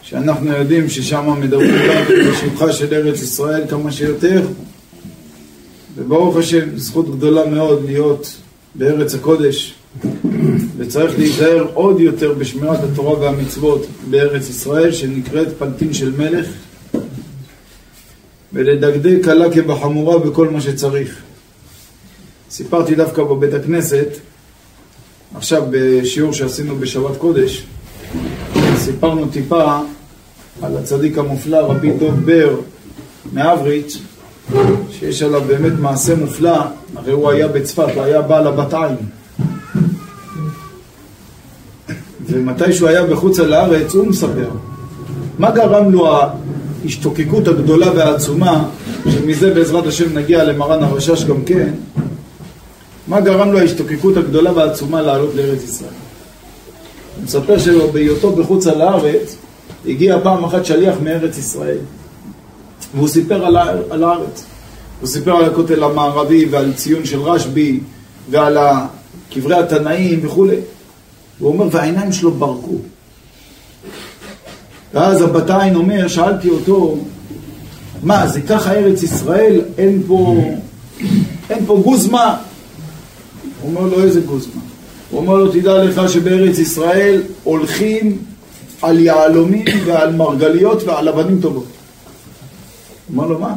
[0.03, 4.43] שאנחנו יודעים ששם מדברים גם בשבחה של ארץ ישראל כמה שיותר,
[5.97, 8.37] וברוך השם, זכות גדולה מאוד להיות
[8.75, 9.75] בארץ הקודש,
[10.77, 16.47] וצריך להיזהר עוד יותר בשמירת התורה והמצוות בארץ ישראל, שנקראת פלטין של מלך,
[18.53, 21.23] ולדקדק קלה כבחמורה בכל מה שצריך.
[22.51, 24.09] סיפרתי דווקא בבית הכנסת,
[25.35, 27.65] עכשיו בשיעור שעשינו בשבת קודש,
[28.77, 29.79] סיפרנו טיפה
[30.63, 32.57] על הצדיק המופלא רבי דוב בר
[33.33, 33.99] מאבריץ',
[34.91, 36.59] שיש עליו באמת מעשה מופלא,
[36.97, 38.97] הרי הוא היה בצפת, היה בעל הבת עין.
[42.31, 44.49] ומתי שהוא היה בחוץ על הארץ, הוא מספר.
[45.39, 46.09] מה גרם לו
[46.85, 48.65] ההשתוקקות הגדולה והעצומה,
[49.11, 51.71] שמזה בעזרת השם נגיע למרן הרשש גם כן,
[53.09, 55.91] מה גרם לו ההשתוקקות הגדולה והעצומה לעלות לארץ ישראל?
[57.17, 59.37] הוא מספר שבהיותו בחוץ על הארץ,
[59.87, 61.79] הגיע פעם אחת שליח מארץ ישראל,
[62.95, 63.47] והוא סיפר
[63.91, 64.45] על, הארץ.
[65.01, 67.81] הוא סיפר על הכותל המערבי ועל ציון של רשב"י
[68.31, 68.57] ועל
[69.31, 70.57] קברי התנאים וכולי.
[71.39, 72.77] הוא אומר, והעיניים שלו ברקו.
[74.95, 76.99] ואז הבת עין אומר, שאלתי אותו,
[78.03, 79.61] מה, זה ככה ארץ ישראל?
[79.79, 80.37] אין פה,
[81.51, 82.37] אין פה גוזמה?
[83.61, 84.61] הוא אומר לו, איזה גוזמה?
[85.11, 88.19] הוא אומר לו, תדע לך שבארץ ישראל הולכים
[88.83, 91.67] על יהלומים ועל מרגליות ועל אבנים טובות.
[93.09, 93.55] הוא אומר לו, מה?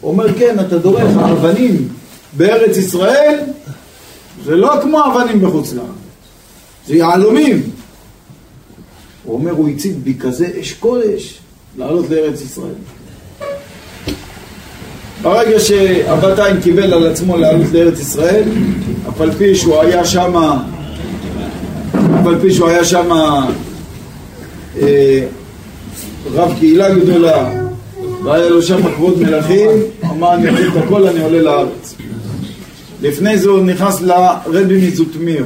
[0.00, 1.88] הוא אומר, כן, אתה דורך, האבנים
[2.36, 3.40] בארץ ישראל
[4.44, 5.88] זה לא כמו אבנים בחוץ לארץ,
[6.86, 7.62] זה יהלומים.
[9.24, 11.38] הוא אומר, הוא הציג בי כזה אש קודש
[11.76, 12.74] לעלות לארץ ישראל.
[15.22, 18.42] ברגע שהבת עין קיבל על עצמו לעלות לארץ ישראל,
[19.08, 20.36] אף על פי שהוא היה שם,
[21.94, 23.12] אף על פי שהוא היה שם
[24.82, 25.26] אה,
[26.32, 27.50] רב קהילה גדולה,
[28.24, 29.70] והיה לו שם כבוד מלכים,
[30.04, 31.94] אמר אני אוהב את הכל, אני עולה לארץ.
[33.02, 35.44] לפני זה הוא נכנס לרבי מזוטמיר,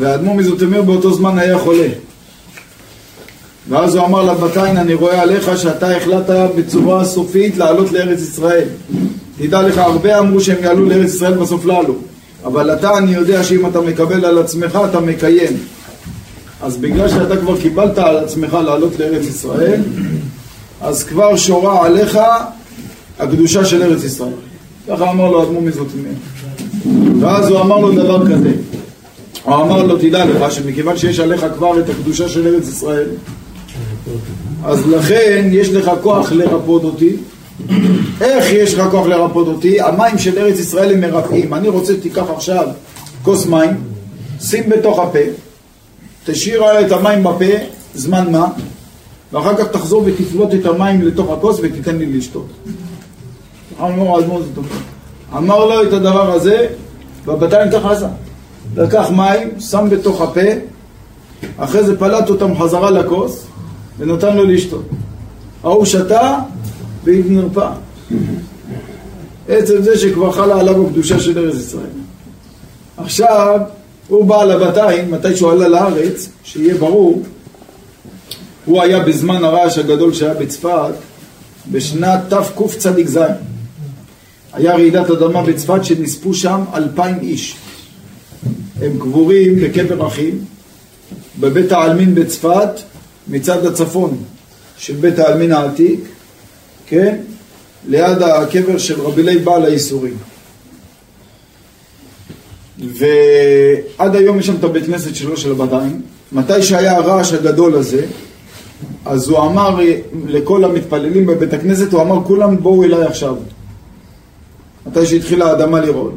[0.00, 1.88] והאדמו"ר מזוטמיר באותו זמן היה חולה.
[3.68, 8.68] ואז הוא אמר לבתיין, אני רואה עליך שאתה החלטת בצורה סופית לעלות לארץ ישראל.
[9.38, 11.94] תדע לך, הרבה אמרו שהם יעלו לארץ ישראל, בסוף לא עלו.
[12.44, 15.56] אבל אתה, אני יודע שאם אתה מקבל על עצמך, אתה מקיים.
[16.62, 19.80] אז בגלל שאתה כבר קיבלת על עצמך לעלות לארץ ישראל,
[20.80, 22.18] אז כבר שורה עליך
[23.18, 24.32] הקדושה של ארץ ישראל.
[24.88, 26.12] ככה אמר לו אדמו מזוטמיר.
[27.20, 28.52] ואז הוא אמר לו דבר כזה.
[29.42, 33.08] הוא אמר לו, תדע לך שמכיוון שיש עליך כבר את הקדושה של ארץ ישראל,
[34.64, 37.16] אז לכן יש לך כוח לרפות אותי.
[38.20, 39.80] איך יש לך כוח לרפות אותי?
[39.80, 41.54] המים של ארץ ישראל הם מרפאים.
[41.54, 42.68] אני רוצה שתיקח עכשיו
[43.22, 43.70] כוס מים,
[44.40, 45.18] שים בתוך הפה,
[46.24, 47.54] תשאיר את המים בפה,
[47.94, 48.46] זמן מה,
[49.32, 52.46] ואחר כך תחזור ותפלוט את המים לתוך הכוס ותיתן לי לשתות.
[53.80, 54.72] אמר האדמו"ר זאת אומרת.
[55.36, 56.66] אמר לו את הדבר הזה,
[57.24, 58.08] והבתיים ככה עשה.
[58.76, 60.50] לקח מים, שם בתוך הפה,
[61.56, 63.44] אחרי זה פלט אותם חזרה לכוס,
[63.98, 64.84] ונתן לו לשתות.
[65.62, 66.38] ההוא שתה
[67.04, 67.70] והתנרפא.
[69.48, 71.84] עצם זה שכבר חלה עליו הקדושה של ארץ ישראל.
[72.96, 73.60] עכשיו,
[74.08, 77.22] הוא בא לבתיים, מתי שהוא עלה לארץ, שיהיה ברור,
[78.64, 80.92] הוא היה בזמן הרעש הגדול שהיה בצפת,
[81.72, 83.18] בשנת תקצ"ז.
[84.52, 87.56] היה רעידת אדמה בצפת שנספו שם אלפיים איש.
[88.82, 90.44] הם קבורים בקבר אחים,
[91.40, 92.70] בבית העלמין בצפת,
[93.28, 94.16] מצד הצפון
[94.76, 96.00] של בית העלמין העתיק,
[96.86, 97.16] כן?
[97.88, 100.16] ליד הקבר של רבי לוי בעל הייסורים.
[102.78, 106.02] ועד היום יש שם את הבית כנסת שלו של הבתיים.
[106.32, 108.06] מתי שהיה הרעש הגדול הזה,
[109.04, 109.80] אז הוא אמר
[110.26, 113.36] לכל המתפללים בבית הכנסת, הוא אמר כולם בואו אליי עכשיו.
[114.86, 116.14] מתי שהתחילה האדמה לרעוד.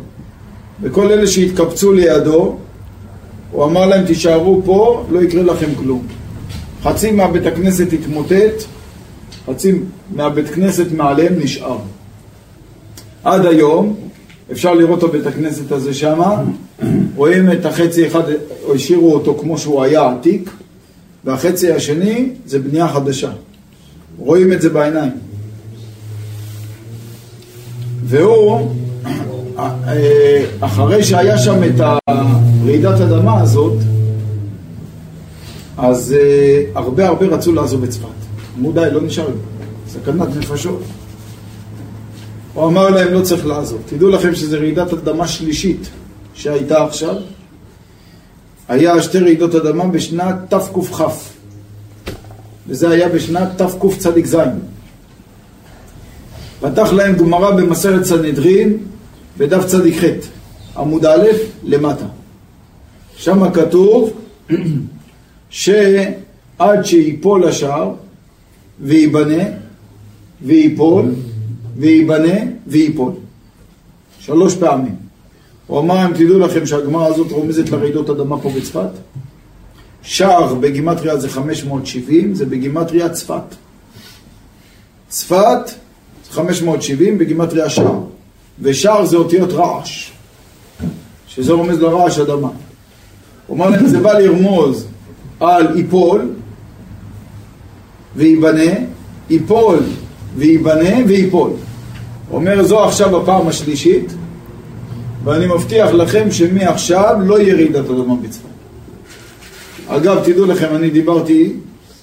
[0.82, 2.58] וכל אלה שהתקבצו לידו,
[3.52, 6.08] הוא אמר להם תישארו פה, לא יקרה לכם כלום.
[6.84, 8.64] חצי מהבית הכנסת התמוטט,
[9.46, 9.74] חצי
[10.16, 11.78] מהבית כנסת מעליהם נשאר.
[13.24, 13.96] עד היום,
[14.52, 16.22] אפשר לראות את הבית הכנסת הזה שם,
[17.16, 18.24] רואים את החצי אחד,
[18.76, 20.50] השאירו אותו כמו שהוא היה עתיק,
[21.26, 23.32] והחצי השני זה בנייה חדשה.
[24.18, 25.12] רואים את זה בעיניים.
[28.06, 28.70] והוא,
[30.60, 33.78] אחרי שהיה שם את הרעידת אדמה הזאת,
[35.78, 36.16] אז
[36.76, 38.08] הרבה הרבה רצו לעזוב את צפת.
[38.60, 39.28] אמרו די, לא נשאר,
[39.88, 40.82] סכנת נפשות.
[42.54, 43.82] הוא אמר להם, לא צריך לעזוב.
[43.86, 45.90] תדעו לכם שזו רעידת אדמה שלישית
[46.34, 47.16] שהייתה עכשיו.
[48.68, 51.12] היה שתי רעידות אדמה בשנת תקכ"ח,
[52.68, 54.38] וזה היה בשנת תקצ"ז.
[56.60, 58.78] פתח להם גמרא במסרת סנהדרין,
[59.38, 60.06] בדף צדיק ח',
[60.78, 61.28] עמוד א',
[61.64, 62.06] למטה.
[63.18, 64.14] שם כתוב
[65.50, 67.94] שעד שיפול השער
[68.82, 69.44] וייבנה
[70.42, 71.06] וייפול
[71.78, 73.12] וייבנה וייפול.
[74.20, 74.96] שלוש פעמים.
[75.68, 78.90] הוא אמר, אם תדעו לכם שהגמרא הזאת רומזת לרעידות אדמה פה בצפת,
[80.02, 83.56] שער בגימטריה זה 570, זה בגימטריה צפת.
[85.08, 85.72] צפת
[86.30, 88.00] 570 בגימטריה שער,
[88.62, 90.12] ושער זה אותיות רעש,
[91.28, 92.50] שזה רומז לרעש אדמה.
[93.48, 94.88] הוא אמר להם, זה בא לרמוז
[95.40, 96.32] על ייפול
[98.16, 98.72] וייבנה,
[99.30, 99.80] ייפול
[100.38, 101.50] וייבנה וייפול.
[102.30, 104.14] הוא אומר, זו עכשיו הפעם השלישית,
[105.24, 108.44] ואני מבטיח לכם שמעכשיו לא יהיה רעידת אדמה בצפת.
[109.88, 111.54] אגב, תדעו לכם, אני דיברתי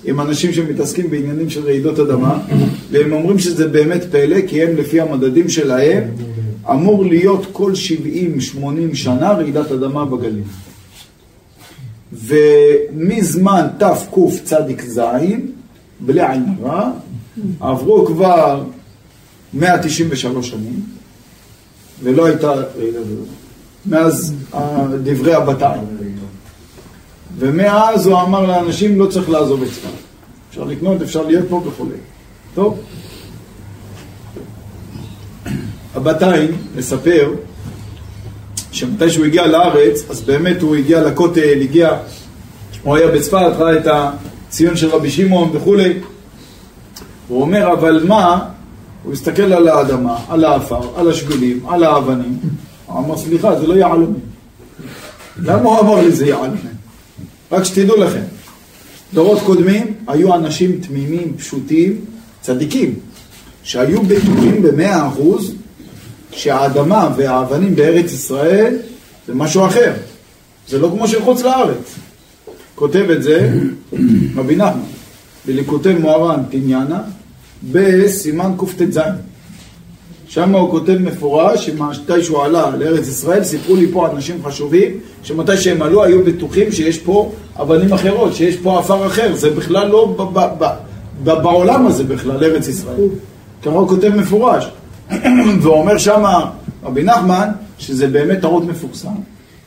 [0.05, 2.39] עם אנשים שמתעסקים בעניינים של רעידות אדמה,
[2.91, 6.05] והם אומרים שזה באמת פלא, כי הם לפי המדדים שלהם,
[6.71, 10.43] אמור להיות כל 70-80 שנה רעידת אדמה בגליל.
[12.13, 15.01] ומזמן תקצ"ז,
[16.01, 16.91] בלי עין הרע,
[17.61, 18.65] עברו כבר
[19.55, 20.81] 193 שנים,
[22.03, 23.25] ולא הייתה רעידת אדמה.
[23.87, 24.35] מאז
[25.05, 25.83] דברי הבתיים.
[27.39, 29.89] ומאז הוא אמר לאנשים לא צריך לעזוב את צפת.
[30.51, 31.97] אפשר לקנות, אפשר להיות פה וכולי.
[32.55, 32.79] טוב.
[35.95, 37.33] הבתיים מספר
[38.73, 41.97] שמתי שהוא הגיע לארץ, אז באמת הוא הגיע לכותל, הגיע,
[42.83, 45.93] הוא היה בצפת, ראה את הציון של רבי שמעון וכולי.
[47.29, 48.49] הוא אומר, אבל מה?
[49.03, 52.39] הוא הסתכל על האדמה, על האפר, על השבילים, על האבנים.
[52.87, 54.21] הוא אמר, סליחה, זה לא יעלומים.
[55.39, 56.81] למה הוא אמר לי זה יעלומים?
[57.53, 58.23] רק שתדעו לכם,
[59.15, 62.01] דורות קודמים היו אנשים תמימים, פשוטים,
[62.41, 62.95] צדיקים,
[63.63, 65.55] שהיו בטוחים במאה אחוז
[66.33, 68.77] שהאדמה והאבנים בארץ ישראל
[69.27, 69.93] זה משהו אחר.
[70.69, 71.95] זה לא כמו של חוץ לארץ.
[72.75, 73.53] כותב את זה
[74.37, 74.81] רבי נחמן,
[75.47, 77.01] בליקוטי מוהר"ן תניאנה,
[77.73, 79.01] בסימן קט"ז.
[80.29, 84.91] שם הוא כותב מפורש שמתי שהוא עלה לארץ ישראל, סיפרו לי פה אנשים חשובים,
[85.23, 89.89] שמתי שהם עלו היו בטוחים שיש פה אבנים אחרות, שיש פה עפר אחר, זה בכלל
[89.89, 90.75] לא ב- ב- ב-
[91.25, 93.09] ב- בעולם הזה בכלל, ארץ ישראל.
[93.63, 94.71] ככה הוא כותב מפורש.
[95.63, 96.25] ואומר שם
[96.83, 97.49] רבי נחמן,
[97.79, 99.15] שזה באמת טעות מפורסם.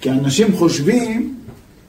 [0.01, 1.35] כי אנשים חושבים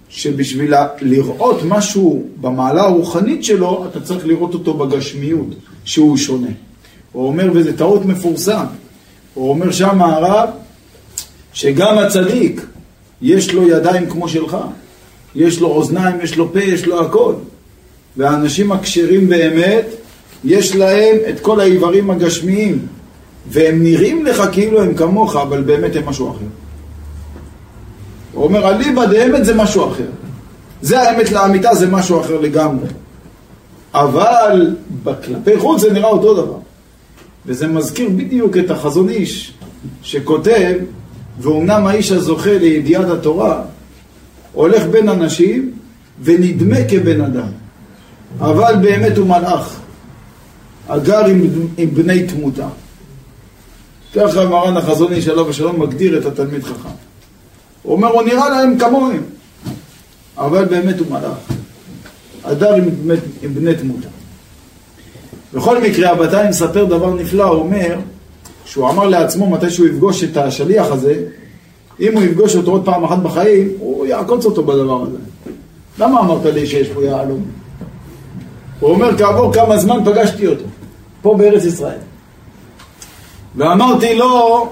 [0.09, 5.47] שבשביל לראות משהו במעלה הרוחנית שלו, אתה צריך לראות אותו בגשמיות,
[5.85, 6.51] שהוא שונה.
[7.13, 8.65] הוא אומר, וזה טעות מפורסם,
[9.35, 10.49] הוא אומר שם הרב,
[11.53, 12.67] שגם הצדיק,
[13.23, 14.57] יש לו ידיים כמו שלך,
[15.35, 17.35] יש לו אוזניים, יש לו פה, יש לו הכל.
[18.17, 19.87] והאנשים הכשרים באמת,
[20.45, 22.87] יש להם את כל האיברים הגשמיים,
[23.49, 26.45] והם נראים לך כאילו הם כמוך, אבל באמת הם משהו אחר.
[28.33, 30.09] הוא אומר, אליבא דאמת זה משהו אחר.
[30.83, 32.87] זה האמת לאמיתה, זה משהו אחר לגמרי.
[33.95, 34.77] אבל
[35.25, 36.59] כלפי חוץ זה נראה אותו דבר.
[37.47, 39.53] וזה מזכיר בדיוק את החזון איש
[40.03, 40.75] שכותב,
[41.41, 43.63] ואומנם האיש הזוכה לידיעת התורה
[44.53, 45.73] הולך בין אנשים
[46.23, 47.49] ונדמה כבן אדם,
[48.41, 49.81] אבל באמת הוא מלאך,
[50.89, 51.41] הגר עם,
[51.77, 52.69] עם בני תמותה.
[54.15, 56.89] ככה מרן החזון איש עליו השלום מגדיר את התלמיד חכם.
[57.83, 59.23] הוא אומר, הוא נראה להם כמוהם,
[60.39, 61.39] אבל באמת הוא מלאך.
[62.45, 62.85] הדר עם,
[63.43, 64.09] עם בני תמותה.
[65.55, 67.99] בכל מקרה, הבתאי מספר דבר נפלא, הוא אומר,
[68.65, 71.25] שהוא אמר לעצמו מתי שהוא יפגוש את השליח הזה,
[72.01, 75.17] אם הוא יפגוש אותו עוד פעם אחת בחיים, הוא יעקוץ אותו בדבר הזה.
[75.99, 77.45] למה אמרת לי שיש פה יהלום?
[78.81, 80.65] הוא אומר, כעבור כמה זמן פגשתי אותו,
[81.23, 81.99] פה בארץ ישראל.
[83.57, 84.69] ואמרתי לו,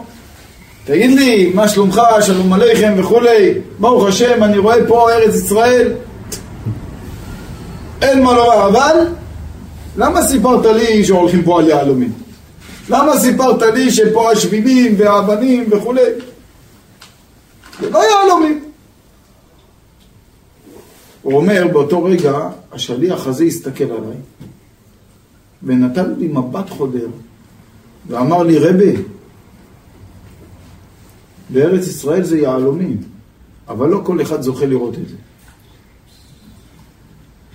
[0.85, 5.93] תגיד לי, מה שלומך, שלום עליכם וכולי, ברוך השם, אני רואה פה ארץ ישראל,
[8.03, 9.07] אין מה לומר, אבל
[9.97, 12.13] למה סיפרת לי שהולכים פה על יהלומים?
[12.89, 16.01] למה סיפרת לי שפה השבילים והאבנים וכולי?
[17.81, 18.65] זה לא יהלומים.
[21.23, 24.17] הוא אומר, באותו רגע, השליח הזה הסתכל עליי
[25.63, 27.07] ונתן לי מבט חודר
[28.09, 28.93] ואמר לי, רבי,
[31.51, 32.97] בארץ ישראל זה יהלומים,
[33.69, 35.17] אבל לא כל אחד זוכה לראות את זה.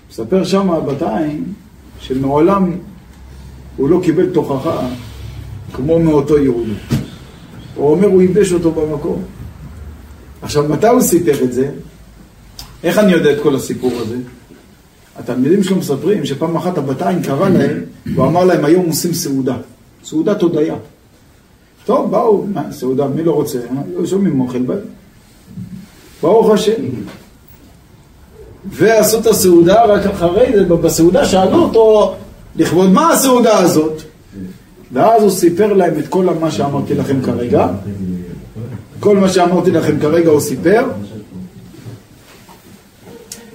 [0.09, 1.53] מספר שם הבתיים
[1.99, 2.71] שמעולם
[3.77, 4.87] הוא לא קיבל תוכחה
[5.73, 6.73] כמו מאותו יהודי.
[7.75, 9.23] הוא אומר, הוא ייבש אותו במקום.
[10.41, 11.71] עכשיו, מתי הוא סיפר את זה?
[12.83, 14.17] איך אני יודע את כל הסיפור הזה?
[15.15, 17.83] התלמידים שלו מספרים שפעם אחת הבתיים קרא להם,
[18.15, 19.57] הוא אמר להם, היום עושים סעודה.
[20.03, 20.75] סעודת הודיה.
[21.85, 23.59] טוב, באו, מה, סעודה, מי לא רוצה?
[24.05, 24.79] שומעים אוכל בהם.
[26.21, 26.83] ברוך השם.
[28.65, 32.15] ועשו את הסעודה, רק אחרי זה, בסעודה שאלו אותו,
[32.55, 34.01] לכבוד מה הסעודה הזאת?
[34.91, 37.67] ואז הוא סיפר להם את כל מה שאמרתי לכם כרגע.
[38.99, 40.85] כל מה שאמרתי לכם כרגע הוא סיפר.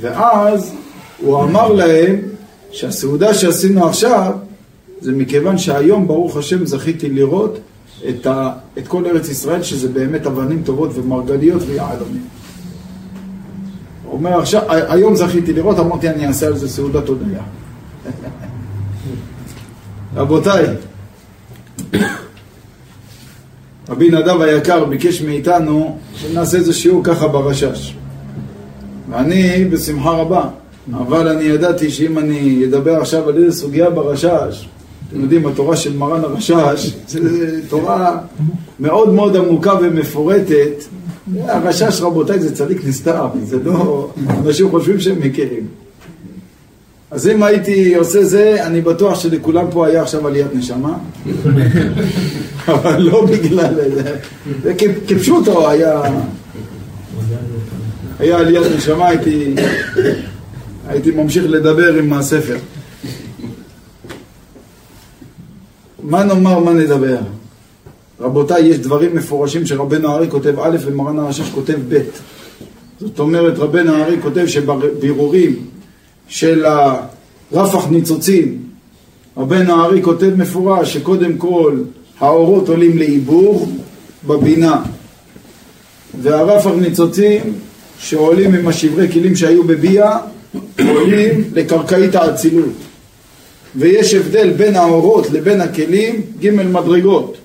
[0.01, 0.75] ואז
[1.21, 2.21] הוא אמר להם
[2.71, 4.33] שהסעודה שעשינו עכשיו
[5.03, 7.59] זה מכיוון שהיום ברוך השם זכיתי לראות
[8.09, 12.25] את, ה, את כל ארץ ישראל שזה באמת אבנים טובות ומרגליות ויהלומים.
[14.11, 17.43] אומר עכשיו, היום זכיתי לראות, אמרתי אני אעשה על זה סעודת הודיה.
[20.17, 20.67] רבותיי,
[23.89, 27.97] רבי נדב היקר ביקש מאיתנו שנעשה איזה שיעור ככה ברשש.
[29.11, 30.49] ואני בשמחה רבה,
[30.93, 34.69] אבל אני ידעתי שאם אני אדבר עכשיו על איזה סוגיה ברשש,
[35.13, 37.21] אתם יודעים, התורה של מרן הרשש, זו
[37.69, 38.19] תורה
[38.81, 40.85] מאוד מאוד עמוקה ומפורטת.
[41.45, 44.11] הרשש, רבותיי, זה צדיק נסתר, זה לא...
[44.31, 45.67] אנשים חושבים שהם מכירים.
[47.11, 50.99] אז אם הייתי עושה זה, אני בטוח שלכולם פה היה עכשיו עליית נשמה.
[52.69, 54.17] אבל לא בגלל זה.
[55.09, 56.03] כפשוטו היה...
[58.19, 59.55] היה עליית נשמה, הייתי,
[60.89, 62.57] הייתי ממשיך לדבר עם הספר.
[66.03, 67.19] מה נאמר, מה נדבר?
[68.21, 71.99] רבותיי, יש דברים מפורשים שרבנו הארי כותב א' ומרן הרשש כותב ב'.
[73.01, 75.57] זאת אומרת, רבנו הארי כותב שבירורים
[76.29, 76.65] של
[77.53, 78.59] הרפח ניצוצים,
[79.37, 81.79] רבנו הארי כותב מפורש שקודם כל
[82.21, 83.69] האורות עולים לעיבור
[84.27, 84.83] בבינה,
[86.23, 87.43] והרפח ניצוצים
[87.99, 90.19] שעולים עם השברי כלים שהיו בביאה,
[90.89, 92.92] עולים לקרקעית האצילות.
[93.77, 97.37] ויש הבדל בין האורות לבין הכלים, ג' מדרגות.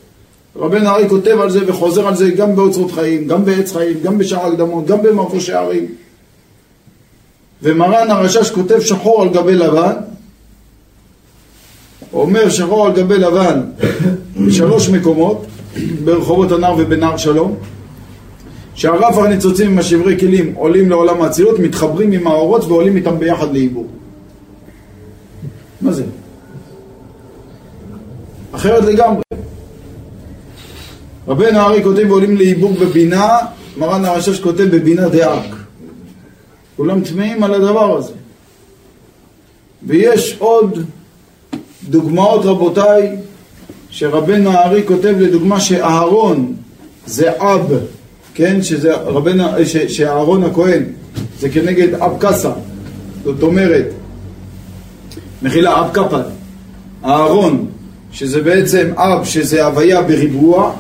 [0.56, 4.18] רבנו ארי כותב על זה וחוזר על זה גם באוצרות חיים, גם בעץ חיים, גם
[4.18, 5.86] בשער הקדמות, גם במרפו שערים.
[7.64, 9.94] ומרן הרשש כותב שחור על גבי לבן,
[12.14, 13.62] אומר שחור על גבי לבן
[14.46, 15.46] בשלוש מקומות,
[16.04, 17.56] ברחובות הנער ובנער שלום,
[18.76, 23.88] שהרף הניצוצים עם השברי כלים עולים לעולם האצילות, מתחברים עם האורות ועולים איתם ביחד לעיבור.
[25.82, 26.04] מה זה?
[28.52, 29.22] אחרת לגמרי.
[31.28, 33.38] רבנו הארי כותב ועולים לעיבור בבינה,
[33.78, 35.56] מרן הרשש כותב בבינה דאק.
[36.78, 38.14] כולם טמאים על הדבר הזה.
[39.88, 40.80] ויש עוד
[41.90, 43.16] דוגמאות רבותיי,
[43.90, 46.56] שרבנו הארי כותב לדוגמה שאהרון
[47.06, 47.74] זה אב,
[48.34, 49.44] כן, שזה רבנו,
[49.88, 50.84] שאהרון הכהן
[51.40, 52.52] זה כנגד אב קסה,
[53.24, 53.86] זאת אומרת,
[55.42, 56.24] מחילה, אב קפד,
[57.06, 57.68] אהרון
[58.12, 60.74] שזה בעצם אב, שזה הוויה בריבוע,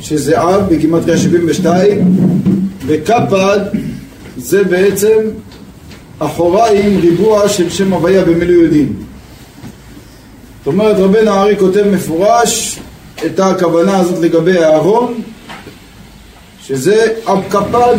[0.00, 2.16] שזה אב בגימטריה 72,
[2.86, 3.58] וקפד
[4.36, 5.18] זה בעצם
[6.18, 8.96] אחוריים ריבוע של שם הוויה במילוי יודעים.
[10.58, 12.78] זאת אומרת רבנו הארי כותב מפורש
[13.26, 15.22] את הכוונה הזאת לגבי אהרון
[16.62, 17.96] שזה אב קפד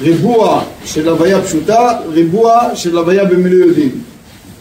[0.00, 3.90] ריבוע של הוויה פשוטה, ריבוע של הוויה במילוי יודעים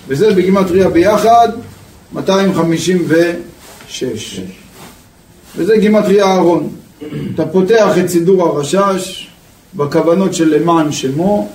[0.08, 1.50] וזה בגימטריה ביחד
[2.14, 4.42] 256
[5.56, 6.70] וזה גימטריה אהרון.
[7.36, 9.28] אתה פותח את סידור הרשש
[9.76, 11.50] בכוונות של למען שמו.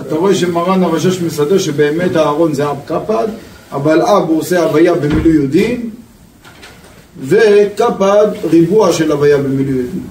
[0.00, 3.28] אתה רואה שמרן הרשש מסדר שבאמת אהרון זה אב קפד
[3.72, 5.90] אבל אב הוא עושה הוויה במילוי יודעים
[7.20, 10.06] וקפד ריבוע של הוויה במילוי יודעים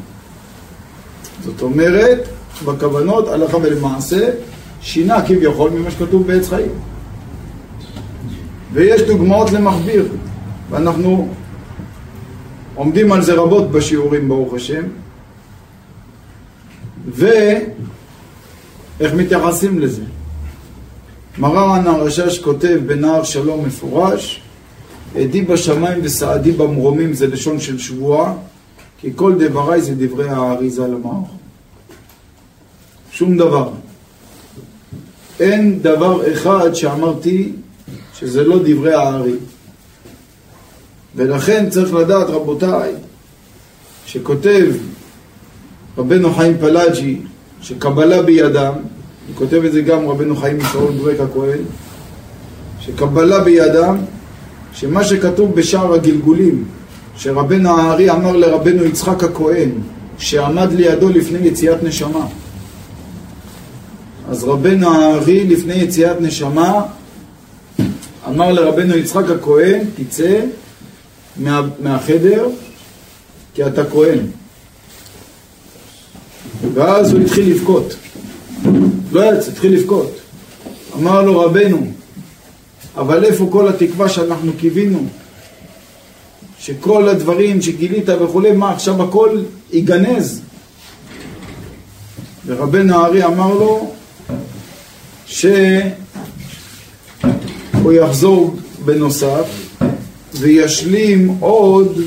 [1.45, 2.27] זאת אומרת
[2.65, 4.29] בכוונות הלכה ולמעשה
[4.81, 6.71] שינה כביכול ממה שכתוב בעץ חיים
[8.73, 10.07] ויש דוגמאות למכביר.
[10.69, 11.27] ואנחנו
[12.75, 14.83] עומדים על זה רבות בשיעורים ברוך השם.
[17.07, 17.63] ואיך
[19.15, 20.03] מתייחסים לזה?
[21.37, 24.41] מרן הרשש כותב בנהר שלום מפורש
[25.15, 28.33] עדי בשמיים וסעדי במרומים זה לשון של שבועה
[28.99, 31.43] כי כל דבריי זה דברי האריזה למערכות
[33.13, 33.69] שום דבר.
[35.39, 37.51] אין דבר אחד שאמרתי
[38.19, 39.35] שזה לא דברי הארי.
[41.15, 42.93] ולכן צריך לדעת, רבותיי,
[44.05, 44.71] שכותב
[45.97, 47.17] רבנו חיים פלאג'י,
[47.61, 48.73] שקבלה בידם,
[49.31, 51.61] וכותב את זה גם רבנו חיים ישראל ברק הכהן,
[52.79, 53.97] שקבלה בידם,
[54.73, 56.63] שמה שכתוב בשער הגלגולים,
[57.17, 59.69] שרבנו הארי אמר לרבנו יצחק הכהן,
[60.17, 62.25] שעמד לידו לפני יציאת נשמה,
[64.29, 66.81] אז רבנו הארי לפני יציאת נשמה
[68.27, 70.39] אמר לרבנו יצחק הכהן, תצא
[71.37, 72.47] מה, מהחדר
[73.55, 74.19] כי אתה כהן.
[76.73, 77.95] ואז הוא התחיל לבכות.
[79.11, 80.11] לא יצא, התחיל לבכות.
[80.95, 81.87] אמר לו רבנו,
[82.97, 85.05] אבל איפה כל התקווה שאנחנו קיווינו?
[86.59, 90.41] שכל הדברים שגילית וכולי, מה עכשיו הכל ייגנז?
[92.45, 93.93] ורבנו הארי אמר לו,
[97.83, 98.55] שהוא יחזור
[98.85, 99.77] בנוסף
[100.39, 101.97] וישלים עוד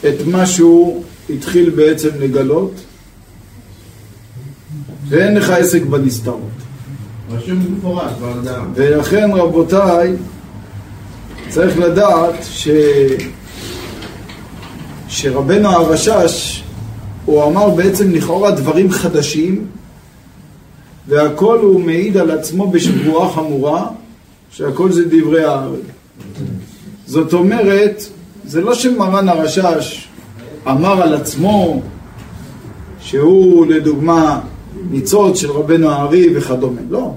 [0.00, 2.72] את מה שהוא התחיל בעצם לגלות
[5.08, 6.40] ואין לך עסק בנסתרות.
[7.30, 8.72] רשום במפורש, באדם.
[8.74, 10.12] ולכן רבותיי,
[11.48, 12.68] צריך לדעת ש...
[15.08, 16.62] שרבנו הרשש,
[17.24, 19.66] הוא אמר בעצם לכאורה דברים חדשים
[21.08, 23.86] והכל הוא מעיד על עצמו בשבועה חמורה,
[24.56, 25.80] שהכל זה דברי הארץ.
[27.06, 28.02] זאת אומרת,
[28.44, 30.08] זה לא שמרן הרשש
[30.68, 31.82] אמר על עצמו
[33.00, 34.40] שהוא לדוגמה
[34.90, 37.12] ניצוץ של רבנו הארי וכדומה, לא.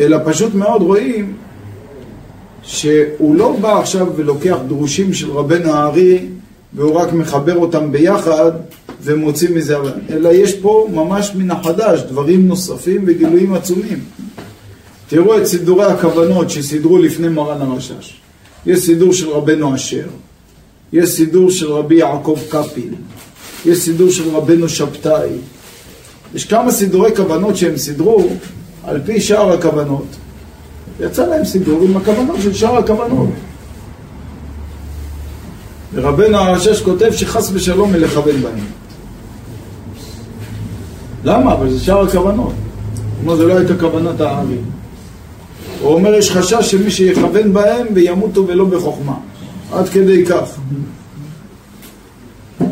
[0.00, 1.32] אלא פשוט מאוד רואים
[2.62, 6.26] שהוא לא בא עכשיו ולוקח דרושים של רבנו הארי
[6.72, 8.52] והוא רק מחבר אותם ביחד
[9.02, 9.76] ומוציא מזה,
[10.10, 13.98] אלא יש פה ממש מן החדש דברים נוספים וגילויים עצומים.
[15.08, 18.20] תראו את סידורי הכוונות שסידרו לפני מרן הרשש.
[18.66, 20.06] יש סידור של רבנו אשר,
[20.92, 22.94] יש סידור של רבי יעקב קפיל,
[23.66, 25.30] יש סידור של רבנו שבתאי.
[26.34, 28.28] יש כמה סידורי כוונות שהם סידרו
[28.84, 30.06] על פי שאר הכוונות.
[31.00, 33.28] יצא להם סידור עם הכוונות של שאר הכוונות.
[35.94, 38.64] ורבנו הרשש כותב שחס ושלום מלכוון בהם.
[41.24, 41.52] למה?
[41.52, 42.52] אבל זה שאר הכוונות.
[43.18, 44.58] כלומר, זה לא הייתה כוונת הארי.
[45.80, 49.14] הוא אומר, יש חשש שמי שיכוון בהם וימותו ולא בחוכמה.
[49.72, 50.58] עד כדי כך.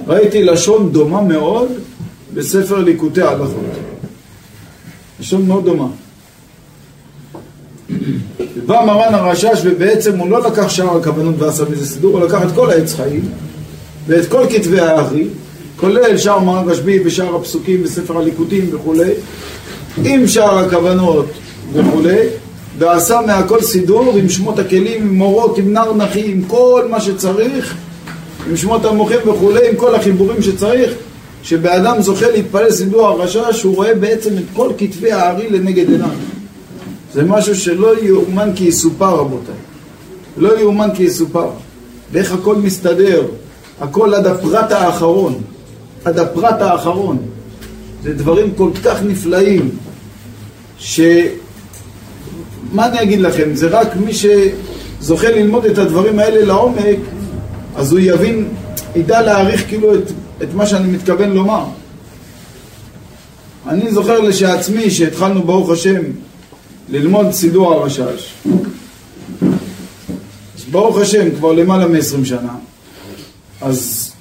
[0.07, 1.69] ראיתי לשון דומה מאוד
[2.35, 3.65] בספר ליקוטי הלכות.
[5.21, 5.87] לשון מאוד דומה.
[8.67, 12.53] בא מרן הרשש ובעצם הוא לא לקח שאר הכוונות ועשה מזה סידור, הוא לקח את
[12.55, 13.29] כל העץ חיים
[14.07, 15.29] ואת כל כתבי הארי
[15.77, 19.11] כולל שאר מרן רשב"י ושאר הפסוקים בספר הליקוטים וכולי,
[20.05, 21.27] עם שאר הכוונות
[21.73, 22.19] וכולי,
[22.79, 27.75] ועשה מהכל סידור עם שמות הכלים, עם מורות, עם נר נחי, עם כל מה שצריך,
[28.49, 30.93] עם שמות המוחים וכולי, עם כל החיבורים שצריך,
[31.43, 36.09] שבאדם זוכה להתפלל סידור הרשע, שהוא רואה בעצם את כל כתבי הארי לנגד עיניו.
[37.15, 39.55] זה משהו שלא יאומן כי יסופר רבותיי.
[40.37, 41.49] לא יאומן כי יסופר.
[42.13, 43.27] ואיך הכל מסתדר,
[43.81, 45.35] הכל עד הפרט האחרון.
[46.05, 47.19] עד הפרט האחרון.
[48.03, 49.71] זה דברים כל כך נפלאים,
[50.79, 51.01] ש...
[52.77, 54.13] מה אני אגיד לכם, זה רק מי
[55.01, 56.99] זוכה ללמוד את הדברים האלה לעומק,
[57.77, 58.49] אז הוא יבין,
[58.97, 60.11] ידע להעריך כאילו את,
[60.43, 61.65] את מה שאני מתכוון לומר.
[63.69, 66.03] אני זוכר לשעצמי שהתחלנו ברוך השם
[66.89, 68.35] ללמוד סידור הרשש.
[70.71, 72.55] ברוך השם, כבר למעלה מ-20 שנה.
[73.61, 74.13] אז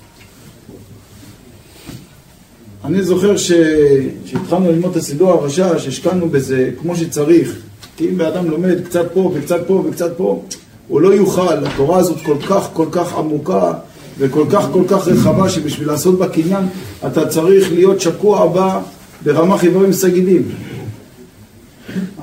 [2.86, 7.56] אני זוכר שהתחלנו ללמוד את הסידור הרשש, השקענו בזה כמו שצריך.
[7.98, 10.44] כי אם באדם לומד קצת פה וקצת פה וקצת פה,
[10.88, 11.66] הוא לא יוכל.
[11.66, 13.74] התורה הזאת כל כך כל כך עמוקה
[14.18, 16.66] וכל כך כל כך רחבה, שבשביל לעשות בה קניין
[17.08, 18.82] אתה צריך להיות שקוע בה
[19.24, 20.42] ברמה חיבורים סגידים.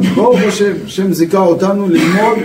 [0.01, 2.39] אז ברוך השם, השם זיכה אותנו ללמוד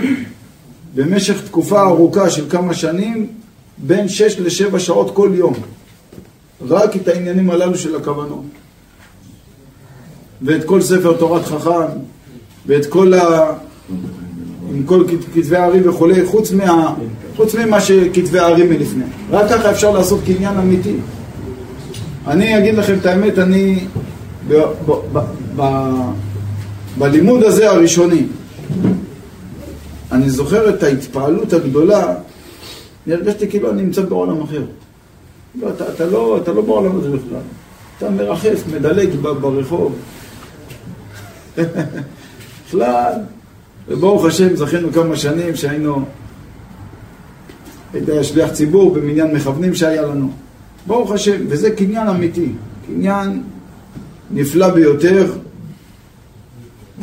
[0.94, 3.26] במשך תקופה ארוכה של כמה שנים,
[3.78, 5.54] בין שש לשבע שעות כל יום.
[6.68, 8.44] רק את העניינים הללו של הכוונות.
[10.42, 11.98] ואת כל ספר תורת חכם,
[12.68, 13.52] ואת כל ה...
[14.74, 15.04] עם כל
[15.34, 16.94] כתבי הארי וכולי, חוץ, מה...
[17.36, 19.04] חוץ ממה שכתבי הארי מלפני.
[19.30, 20.96] רק ככה אפשר לעשות קניין אמיתי.
[22.26, 23.84] אני אגיד לכם את האמת, אני
[24.48, 24.54] ב...
[24.86, 24.92] ב...
[25.12, 25.18] ב...
[25.56, 25.62] ב...
[26.98, 28.26] בלימוד הזה הראשוני,
[30.12, 32.14] אני זוכר את ההתפעלות הגדולה,
[33.06, 34.62] אני הרגשתי כאילו אני נמצא בעולם אחר.
[35.60, 37.40] לא, אתה, אתה, לא, אתה לא בעולם הזה בכלל.
[37.98, 39.08] אתה מרחף, מדלג
[39.40, 39.94] ברחוב.
[42.68, 43.12] בכלל,
[43.88, 46.04] וברוך השם זכינו כמה שנים שהיינו,
[47.92, 50.30] הייתי שליח ציבור במניין מכוונים שהיה לנו.
[50.86, 52.52] ברוך השם, וזה קניין אמיתי,
[52.86, 53.42] קניין
[54.30, 55.32] נפלא ביותר,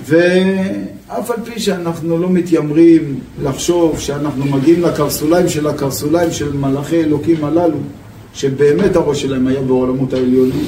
[0.05, 7.45] ואף על פי שאנחנו לא מתיימרים לחשוב שאנחנו מגיעים לקרסוליים של הקרסוליים של מלאכי אלוקים
[7.45, 7.78] הללו,
[8.34, 10.66] שבאמת הראש שלהם היה בעולמות העליונים,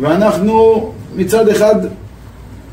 [0.00, 1.76] ואנחנו מצד אחד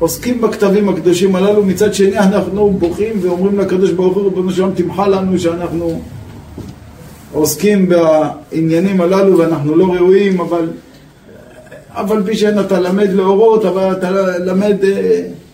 [0.00, 5.08] עוסקים בכתבים הקדושים הללו, מצד שני אנחנו בוכים ואומרים לקדוש ברוך הוא, ריבונו שלום, תמחה
[5.08, 6.00] לנו שאנחנו
[7.32, 10.68] עוסקים בעניינים הללו ואנחנו לא ראויים, אבל
[11.92, 14.76] אף על פי שאין אתה למד להורות, אבל אתה למד,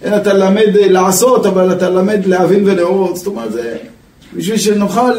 [0.03, 3.16] אין אתה למד לעשות, אבל אתה למד להבין ולהורות.
[3.16, 3.76] זאת אומרת, זה
[4.36, 5.12] בשביל שנוכל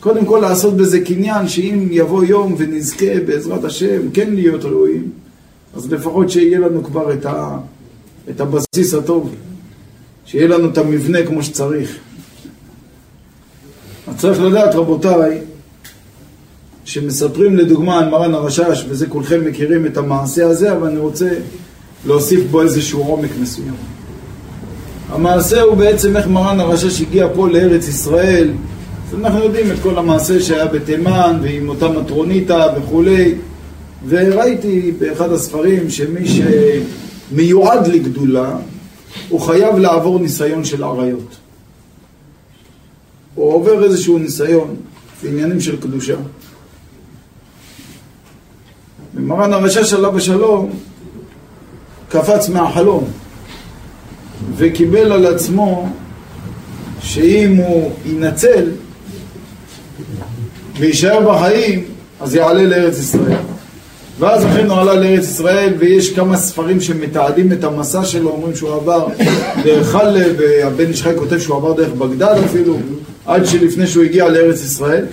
[0.00, 5.10] קודם כל לעשות בזה קניין, שאם יבוא יום ונזכה בעזרת השם כן להיות ראויים,
[5.76, 7.58] אז לפחות שיהיה לנו כבר את, ה,
[8.30, 9.34] את הבסיס הטוב,
[10.26, 11.96] שיהיה לנו את המבנה כמו שצריך.
[14.08, 15.38] אז צריך לדעת, רבותיי,
[16.84, 21.28] שמספרים לדוגמה על מרן הרשש, וזה כולכם מכירים את המעשה הזה, אבל אני רוצה
[22.06, 23.74] להוסיף בו איזשהו עומק מסוים.
[25.08, 28.50] המעשה הוא בעצם איך מרן הרשש הגיע פה לארץ ישראל.
[29.08, 33.34] אז אנחנו יודעים את כל המעשה שהיה בתימן, ועם אותה מטרוניתא וכולי,
[34.08, 36.28] וראיתי באחד הספרים שמי
[37.32, 38.56] שמיועד לגדולה,
[39.28, 41.36] הוא חייב לעבור ניסיון של עריות.
[43.34, 44.76] הוא עובר איזשהו ניסיון
[45.22, 46.16] בעניינים של קדושה.
[49.14, 50.70] ומרן הרשש עליו השלום
[52.08, 53.04] קפץ מהחלום
[54.56, 55.88] וקיבל על עצמו
[57.02, 58.70] שאם הוא ינצל
[60.78, 61.84] ויישאר בחיים,
[62.20, 63.51] אז יעלה לארץ ישראל.
[64.22, 68.74] ואז אכן הוא עלה לארץ ישראל, ויש כמה ספרים שמתעדים את המסע שלו, אומרים שהוא
[68.74, 69.06] עבר
[69.64, 72.78] דרך חלב, והבן איש חי כותב שהוא עבר דרך בגדד אפילו,
[73.26, 75.04] עד שלפני שהוא הגיע לארץ ישראל.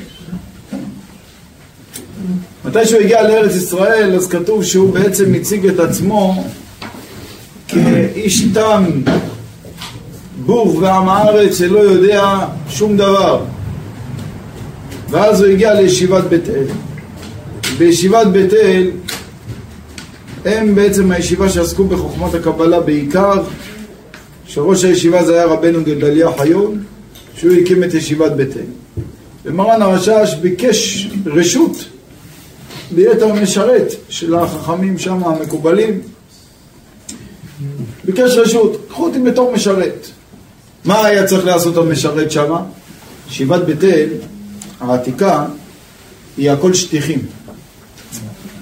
[2.65, 6.43] מתי שהוא הגיע לארץ ישראל, אז כתוב שהוא בעצם הציג את עצמו
[7.67, 8.83] כאיש תם,
[10.45, 12.39] בור ועם הארץ שלא יודע
[12.69, 13.41] שום דבר.
[15.09, 16.88] ואז הוא הגיע לישיבת בית אל.
[17.79, 18.91] בישיבת בית אל
[20.45, 23.43] הם בעצם הישיבה שעסקו בחוכמת הקבלה בעיקר,
[24.47, 26.83] שראש הישיבה זה היה רבנו גדליה חיון,
[27.35, 28.63] שהוא הקים את ישיבת בית אל.
[29.45, 31.85] ומרן הרשש ביקש רשות
[32.95, 36.01] להיות המשרת של החכמים שם המקובלים.
[38.05, 40.07] ביקש רשות, קחו אותי בתור משרת.
[40.85, 42.55] מה היה צריך לעשות המשרת שם?
[43.29, 44.09] ישיבת בית אל,
[44.79, 45.45] העתיקה,
[46.37, 47.38] היא הכל שטיחים.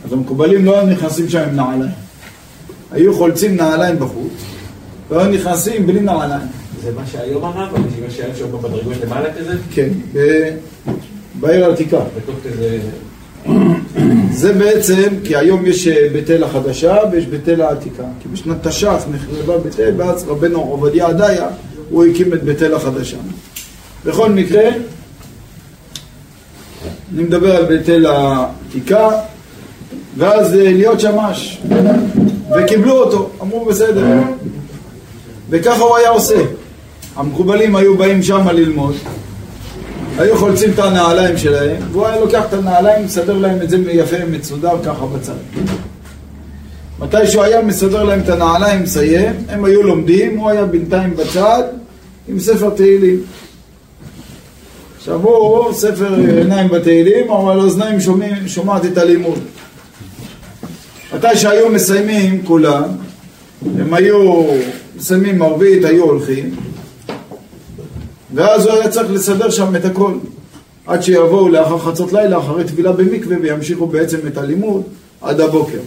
[0.06, 1.92] אז המקובלים לא היו נכנסים שם עם נעליים.
[2.92, 4.34] היו חולצים נעליים בחוץ,
[5.10, 6.48] והיו נכנסים בלי נעליים.
[6.82, 9.54] זה מה שהיום הרב, מה שהיה שם בדרגות למעלה כזה?
[9.72, 9.90] כן,
[11.40, 12.00] בעיר העתיקה.
[12.18, 12.80] בתוך כזה...
[14.32, 18.04] זה בעצם, כי היום יש אה, בית אל החדשה ויש בית אל העתיקה.
[18.20, 21.48] כי בשנת תש"ח נחרבה בית אל, ואז רבנו עובדיה עדיה,
[21.90, 23.18] הוא הקים את בית אל החדשה.
[24.06, 24.70] בכל מקרה,
[27.14, 29.10] אני מדבר על בית אל העתיקה,
[30.18, 31.62] ואז אה, להיות שמש.
[32.58, 34.06] וקיבלו אותו, אמרו בסדר.
[35.50, 36.42] וככה הוא היה עושה.
[37.18, 38.96] המקובלים היו באים שם ללמוד,
[40.18, 44.16] היו חולצים את הנעליים שלהם, והוא היה לוקח את הנעליים, מסדר להם את זה יפה,
[44.32, 45.34] מצודר ככה בצד.
[47.00, 51.64] מתי שהוא היה מסדר להם את הנעליים, מסיים, הם היו לומדים, הוא היה בינתיים בצד
[52.28, 53.20] עם ספר תהילים.
[54.98, 57.98] עכשיו הוא, ספר עיניים בתהילים, אבל האוזניים
[58.48, 59.40] שומעת את הלימוד.
[61.18, 62.84] מתי שהיו מסיימים כולם,
[63.80, 64.46] הם היו
[64.96, 66.56] מסיימים ערבית, היו הולכים,
[68.34, 70.14] ואז הוא היה צריך לסדר שם את הכל.
[70.86, 74.84] עד שיבואו לאחר חצות לילה, אחרי טבילה במקווה, וימשיכו בעצם את הלימוד
[75.22, 75.80] עד הבוקר.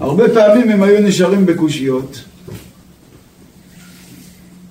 [0.00, 2.20] הרבה פעמים הם היו נשארים בקושיות,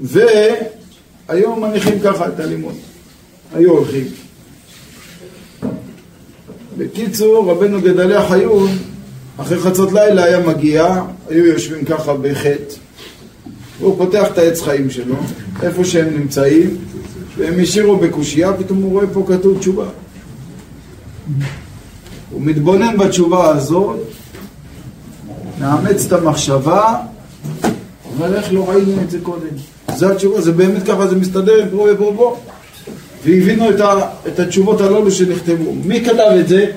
[0.02, 2.76] והיו מניחים ככה את הלימוד.
[3.54, 4.27] היו הולכים.
[6.78, 8.70] בקיצור, רבנו גדליה חיון,
[9.38, 12.74] אחרי חצות לילה היה מגיע, היו יושבים ככה בחטא,
[13.80, 15.16] והוא פותח את העץ חיים שלו,
[15.64, 16.78] איפה שהם נמצאים,
[17.38, 19.86] והם השאירו בקושייה, פתאום הוא רואה פה כתוב תשובה.
[22.32, 24.00] הוא מתבונן בתשובה הזאת,
[25.60, 26.96] מאמץ את המחשבה,
[28.06, 29.56] אומר איך לא ראינו את זה קודם.
[29.96, 32.38] זה התשובה, זה באמת ככה, זה מסתדר עם ופה ופה.
[33.24, 35.74] והבינו את, ה, את התשובות הללו שנכתבו.
[35.86, 36.72] מי כתב את זה?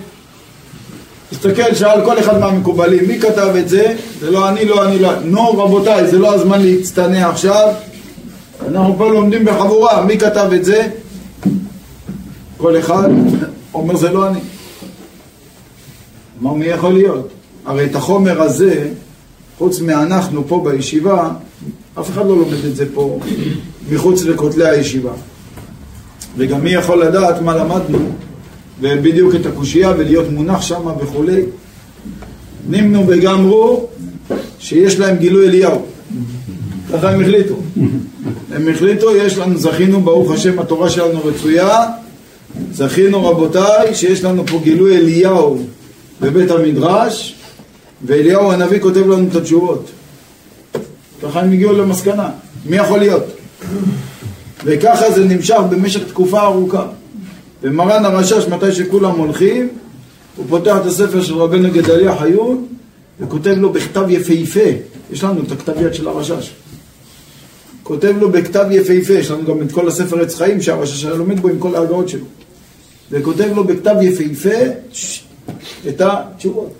[1.31, 3.95] תסתכל, שאל כל אחד מהמקובלים, מי כתב את זה?
[4.21, 5.21] זה לא אני, לא אני, לא...
[5.25, 7.69] נו רבותיי, זה לא הזמן להצטנע עכשיו.
[8.69, 10.89] אנחנו פה לומדים בחבורה, מי כתב את זה?
[12.57, 13.09] כל אחד
[13.75, 14.41] אומר זה לא אני.
[16.43, 17.29] אמר מי יכול להיות?
[17.67, 18.89] הרי את החומר הזה,
[19.59, 21.31] חוץ מאנחנו פה בישיבה,
[22.01, 23.19] אף אחד לא לומד את זה פה
[23.91, 25.13] מחוץ לכותלי הישיבה.
[26.37, 27.99] וגם מי יכול לדעת מה למדנו,
[28.81, 31.43] ובדיוק את הקושייה ולהיות מונח שם וכולי.
[32.69, 33.87] נמנו וגמרו
[34.59, 35.87] שיש להם גילוי אליהו.
[36.93, 37.57] ככה הם החליטו.
[38.53, 41.87] הם החליטו, יש לנו, זכינו, ברוך השם, התורה שלנו רצויה.
[42.73, 45.63] זכינו רבותיי, שיש לנו פה גילוי אליהו
[46.21, 47.35] בבית המדרש,
[48.07, 49.91] ואליהו הנביא כותב לנו את התשובות.
[51.23, 52.29] ככה הם הגיעו למסקנה.
[52.67, 53.25] מי יכול להיות?
[54.65, 56.87] וככה זה נמשך במשך תקופה ארוכה.
[57.63, 59.69] ומרן הרשש, מתי שכולם הולכים,
[60.37, 62.67] הוא פותח את הספר של רבנו גדליה חיון,
[63.21, 64.71] וכותב לו בכתב יפהפה,
[65.13, 66.51] יש לנו את הכתב יד של הרשש.
[67.83, 71.41] כותב לו בכתב יפהפה, יש לנו גם את כל הספר עץ חיים שהרשש היה לומד
[71.41, 72.25] בו עם כל ההגאות שלו.
[73.11, 74.59] וכותב לו בכתב יפהפה
[75.89, 76.73] את התשובות.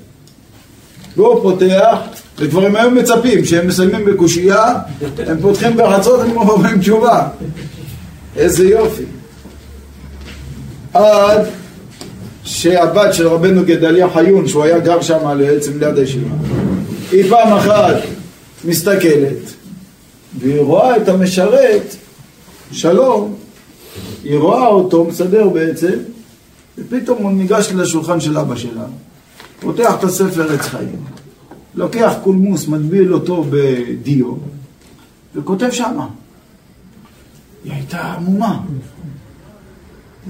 [1.17, 1.97] והוא פותח,
[2.41, 4.75] וכבר הם היו מצפים שהם מסיימים בקושייה,
[5.19, 7.29] הם פותחים בחצות, הם אומרים תשובה.
[8.37, 9.03] איזה יופי.
[10.95, 11.47] עד
[12.45, 16.35] שהבת של רבנו גדליה חיון, שהוא היה גר שם בעצם ליד הישיבה,
[17.13, 17.97] היא פעם אחת
[18.65, 19.37] מסתכלת,
[20.39, 21.97] והיא רואה את המשרת,
[22.73, 23.35] שלום,
[24.25, 25.93] היא רואה אותו מסדר בעצם,
[26.79, 28.85] ופתאום הוא ניגש לשולחן של אבא שלה,
[29.61, 30.97] פותח את הספר עץ חיים,
[31.75, 34.35] לוקח קולמוס, מטביל אותו בדיו,
[35.35, 36.07] וכותב שמה.
[37.65, 38.61] היא הייתה עמומה.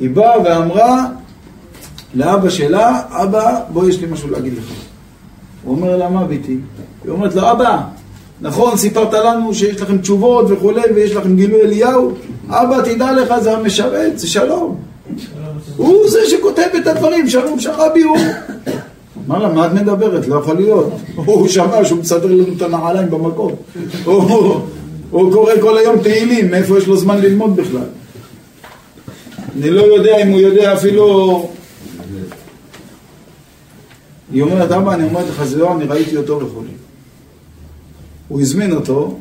[0.01, 1.07] היא באה ואמרה
[2.15, 4.65] לאבא שלה, אבא, בוא יש לי משהו להגיד לך.
[5.65, 6.59] הוא אומר לה, מה ביתי?
[7.05, 7.83] היא אומרת לו, אבא,
[8.41, 12.13] נכון, סיפרת לנו שיש לכם תשובות וכולי, ויש לכם גילוי אליהו,
[12.49, 14.77] אבא, תדע לך, זה המשרת, זה שלום.
[15.77, 18.19] הוא זה שכותב את הדברים, שלום שרבי הוא.
[19.39, 20.29] לה, מה את מדברת?
[20.29, 20.93] לא יכול להיות.
[21.15, 23.53] הוא שמע שהוא מסדר לנו את הנעליים במקום.
[25.11, 27.87] הוא קורא כל היום תהילים, מאיפה יש לו זמן ללמוד בכלל?
[29.57, 31.51] אני לא יודע אם הוא יודע אפילו...
[34.33, 36.63] היא אומרת, אבא, אני אומרת לך, זה לא, אני ראיתי אותו וכו'.
[38.29, 39.19] הוא הזמין אותו,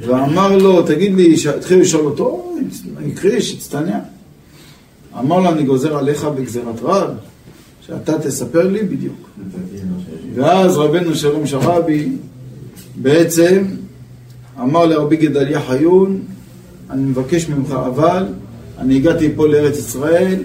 [0.00, 2.54] ואמר לו, תגיד לי, התחיל לשאול אותו,
[3.12, 3.98] הכחיש, הצטנע.
[5.18, 7.10] אמר לו, אני גוזר עליך בגזירת רב,
[7.86, 9.28] שאתה תספר לי בדיוק.
[10.34, 12.12] ואז רבנו שלום שרבי
[12.96, 13.64] בעצם
[14.60, 16.20] אמר לרבי גדליה חיון,
[16.90, 18.26] אני מבקש ממך, אבל
[18.78, 20.42] אני הגעתי פה לארץ ישראל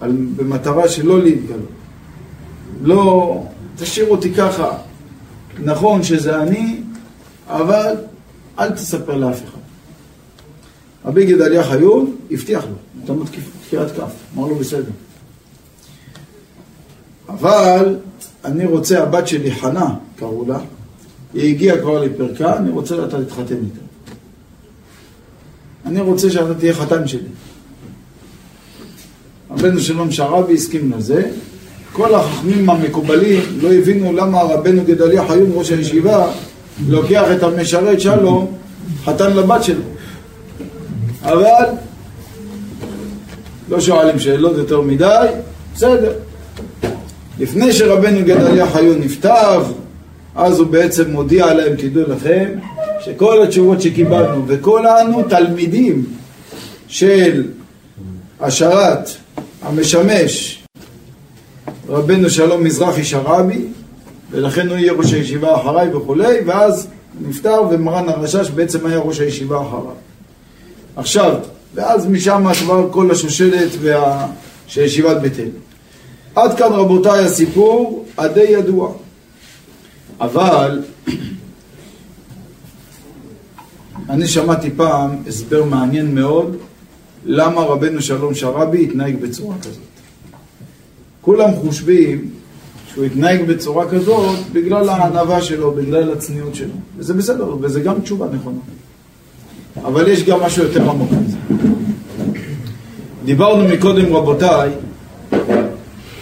[0.00, 1.68] על, במטרה שלא להתגלות.
[2.82, 3.42] לא,
[3.76, 4.78] תשאיר אותי ככה.
[5.64, 6.80] נכון שזה אני,
[7.46, 7.94] אבל
[8.58, 9.60] אל תספר לאף אחד.
[11.04, 13.28] רבי גדליה חיון הבטיח לו, תמות
[13.66, 14.90] תקיעת כף, אמר לו בסדר.
[17.28, 17.96] אבל
[18.44, 20.58] אני רוצה, הבת שלי חנה, קראו לה,
[21.34, 23.84] היא הגיעה כבר לפרקה, אני רוצה שאתה תתחתן איתה.
[25.86, 27.28] אני רוצה שאתה תהיה חתן שלי.
[29.50, 31.30] רבנו שלום שהרבי הסכים לזה.
[31.92, 36.32] כל החכמים המקובלים לא הבינו למה רבנו גדליה חיום ראש הישיבה
[36.88, 38.56] לוקח את המשרת שלום
[39.04, 39.82] חתן לבת שלו.
[41.22, 41.64] אבל
[43.68, 45.26] לא שואלים שאלות יותר מדי,
[45.74, 46.12] בסדר.
[47.38, 49.62] לפני שרבנו גדליה חיון נפטר,
[50.34, 52.48] אז הוא בעצם מודיע להם, תדעו לכם,
[53.00, 56.04] שכל התשובות שקיבלנו וכל אנו תלמידים
[56.88, 57.44] של
[58.40, 59.10] השרת
[59.62, 60.62] המשמש
[61.88, 63.64] רבנו שלום מזרחי שרעבי
[64.30, 66.88] ולכן הוא יהיה ראש הישיבה אחריי וכולי ואז
[67.20, 69.94] נפטר ומרן הרשש בעצם היה ראש הישיבה אחריו.
[70.96, 71.34] עכשיו,
[71.74, 74.26] ואז משם כבר כל השושלת וה...
[74.66, 75.48] של ישיבת בית אל.
[76.34, 78.92] עד כאן רבותיי הסיפור הדי ידוע.
[80.20, 80.82] אבל
[84.08, 86.56] אני שמעתי פעם הסבר מעניין מאוד
[87.24, 89.78] למה רבנו שלום שרעבי התנהג בצורה כזאת.
[91.20, 92.30] כולם חושבים
[92.92, 96.74] שהוא התנהג בצורה כזאת בגלל הענווה שלו, בגלל הצניעות שלו.
[96.96, 98.58] וזה בסדר, וזה גם תשובה נכונה.
[99.84, 101.36] אבל יש גם משהו יותר עמוק מזה.
[103.24, 104.70] דיברנו מקודם, רבותיי,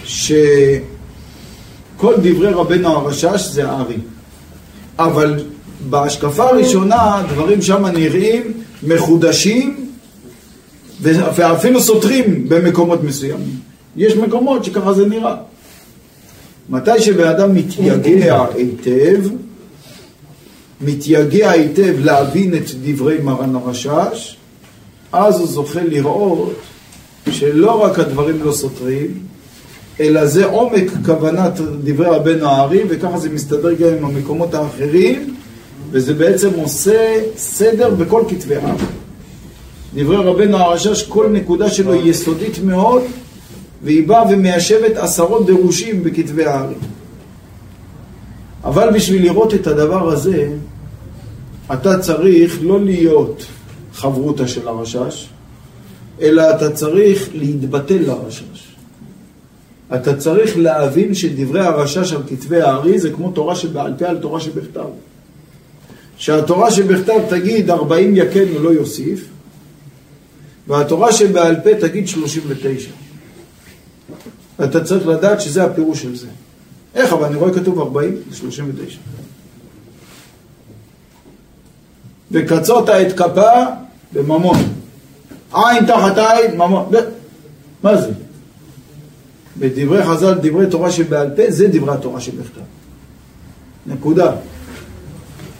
[0.04, 0.84] שכל
[2.22, 3.96] דברי רבנו הרשש זה הארי.
[4.98, 5.44] אבל
[5.90, 9.90] בהשקפה הראשונה דברים שם נראים מחודשים
[11.02, 13.60] ואפילו סותרים במקומות מסוימים.
[13.96, 15.36] יש מקומות שככה זה נראה.
[16.68, 19.20] מתי שבן אדם מתייגע היטב,
[20.80, 24.36] מתייגע היטב להבין את דברי מרן הרשש,
[25.12, 26.52] אז הוא זוכה לראות
[27.30, 29.18] שלא רק הדברים לא סותרים,
[30.00, 35.34] אלא זה עומק כוונת דברי רבנו הארי, וככה זה מסתדר גם עם המקומות האחרים,
[35.90, 38.76] וזה בעצם עושה סדר בכל כתבי עם.
[39.94, 43.02] דברי רבנו הרשש, כל נקודה שלו היא יסודית מאוד,
[43.82, 46.74] והיא באה ומיישבת עשרות דירושים בכתבי הארי.
[48.64, 50.48] אבל בשביל לראות את הדבר הזה,
[51.72, 53.46] אתה צריך לא להיות
[53.94, 55.28] חברותה של הרשש,
[56.20, 58.71] אלא אתה צריך להתבטל לרשש.
[59.94, 64.40] אתה צריך להבין שדברי הרשש על כתבי הארי זה כמו תורה שבעל פה על תורה
[64.40, 64.86] שבכתב.
[66.16, 69.28] שהתורה שבכתב תגיד 40 יקן ולא יוסיף,
[70.66, 72.90] והתורה שבעל פה תגיד 39.
[74.64, 76.26] אתה צריך לדעת שזה הפירוש של זה.
[76.94, 77.12] איך?
[77.12, 78.98] אבל אני רואה כתוב 40 זה 39.
[82.30, 83.50] וקצות את כפה
[84.12, 84.56] בממון.
[85.52, 86.92] עין תחת עין, ממון.
[87.82, 88.10] מה זה?
[89.58, 92.60] בדברי חז"ל, דברי תורה שבעל פה, זה דברי התורה שבכתב.
[93.86, 94.32] נקודה.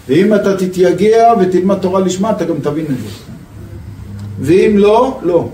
[0.08, 3.08] ואם אתה תתייגע ותלמד תורה לשמה, אתה גם תבין את זה.
[4.40, 5.48] ואם לא, לא.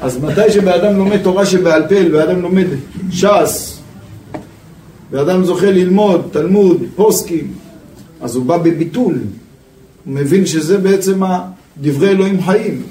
[0.00, 2.66] אז מתי שבאדם לומד תורה שבעל פה, ואדם לומד
[3.10, 3.78] ש"ס,
[5.10, 7.52] ואדם זוכה ללמוד תלמוד, פוסקים,
[8.20, 9.18] אז הוא בא בביטול.
[10.04, 11.22] הוא מבין שזה בעצם
[11.80, 12.82] דברי אלוהים חיים.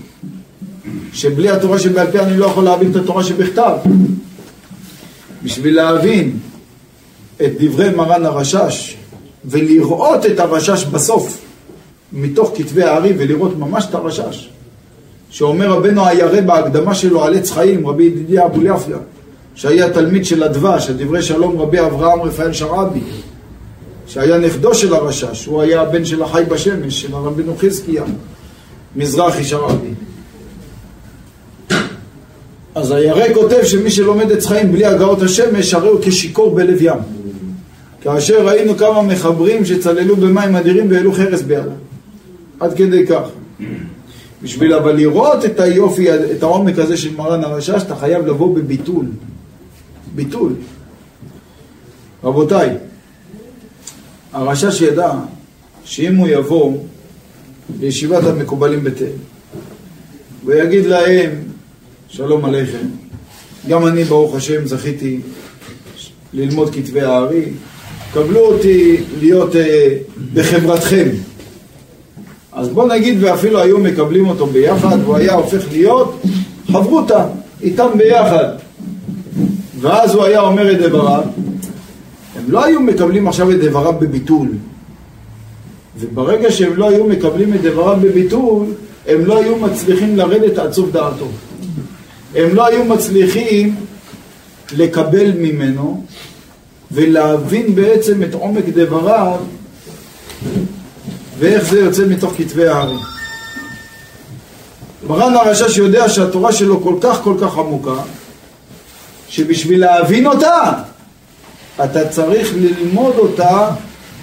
[1.14, 3.78] שבלי התורה שבעל פה אני לא יכול להבין את התורה שבכתב.
[5.44, 6.40] בשביל להבין
[7.42, 8.98] את דברי מרן הרשש
[9.46, 11.42] ולראות את הרשש בסוף
[12.14, 14.50] מתוך כתבי הארי ולראות ממש את הרשש
[15.30, 18.98] שאומר רבנו הירא בהקדמה שלו על עץ חיים, רבי ידידיה יפיה
[19.56, 23.02] שהיה תלמיד של הדבש, הדברי שלום רבי אברהם רפאל שרעבי
[24.08, 28.04] שהיה נכדו של הרשש, הוא היה הבן של החי בשמש, של הרבינו חזקיה,
[28.96, 29.94] מזרחי שרעבי.
[32.76, 36.98] אז הירא כותב שמי שלומד עץ חיים בלי הגאות השמש, הרי הוא כשיכור בלב ים.
[38.02, 41.70] כאשר ראינו כמה מחברים שצללו במים אדירים והעלו חרס בידם.
[42.60, 43.30] עד כדי כך.
[44.44, 49.06] בשביל אבל לראות את היופי, את העומק הזה של מרן הרשש, אתה חייב לבוא בביטול.
[50.16, 50.54] ביטול.
[52.24, 52.70] רבותיי,
[54.34, 55.12] הרשש ידע
[55.84, 56.78] שאם הוא יבוא
[57.80, 59.06] לישיבת המקובלים בתל
[60.46, 61.32] ויגיד להם
[62.16, 62.88] שלום עליכם,
[63.68, 65.20] גם אני ברוך השם זכיתי
[66.34, 67.46] ללמוד כתבי הארי,
[68.14, 69.58] קבלו אותי להיות uh,
[70.34, 71.10] בחברתכם.
[72.52, 76.22] אז בוא נגיד ואפילו היו מקבלים אותו ביחד והוא היה הופך להיות
[76.72, 77.26] חברותה
[77.62, 78.46] איתם ביחד.
[79.80, 81.24] ואז הוא היה אומר את דבריו.
[82.36, 84.48] הם לא היו מקבלים עכשיו את דבריו בביטול.
[86.00, 88.66] וברגע שהם לא היו מקבלים את דבריו בביטול
[89.08, 91.28] הם לא היו מצליחים לרדת עד סוף דעתו
[92.36, 93.76] הם לא היו מצליחים
[94.72, 96.06] לקבל ממנו
[96.92, 99.38] ולהבין בעצם את עומק דבריו
[101.40, 102.98] ואיך זה יוצא מתוך כתבי הארי.
[105.08, 108.02] מרן הרשש יודע שהתורה שלו כל כך כל כך עמוקה,
[109.30, 110.72] שבשביל להבין אותה,
[111.84, 113.70] אתה צריך ללמוד אותה,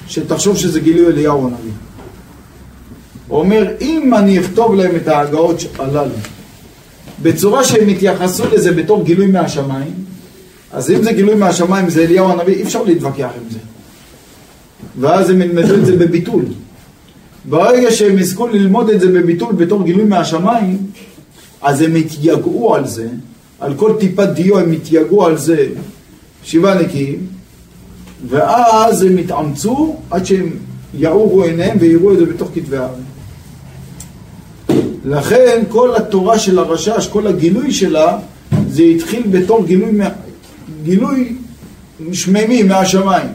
[0.09, 1.73] שתחשוב שזה גילוי אליהו הנביא.
[3.29, 6.15] הוא אומר, אם אני אכתוב להם את ההגאות הללו,
[7.23, 9.93] בצורה שהם יתייחסו לזה בתור גילוי מהשמיים,
[10.73, 13.59] אז אם זה גילוי מהשמיים, זה אליהו הנביא, אי אפשר להתווכח עם זה.
[15.01, 16.45] ואז הם ילמדו את זה בביטול.
[17.45, 20.79] ברגע שהם יזכו ללמוד את זה בביטול בתור גילוי מהשמיים,
[21.63, 23.09] אז הם יתייגעו על זה,
[23.61, 25.67] על כל טיפת דיו הם יתייגעו על זה
[26.43, 27.27] שבעה נקיים,
[28.29, 30.51] ואז הם יתאמצו עד שהם
[30.95, 32.99] יעורו עיניהם ויראו את זה בתוך כתבי הארץ.
[35.05, 38.19] לכן כל התורה של הרשש, כל הגילוי שלה,
[38.69, 39.99] זה התחיל בתור גילוי,
[40.83, 41.37] גילוי
[42.13, 43.29] שמימי מהשמיים.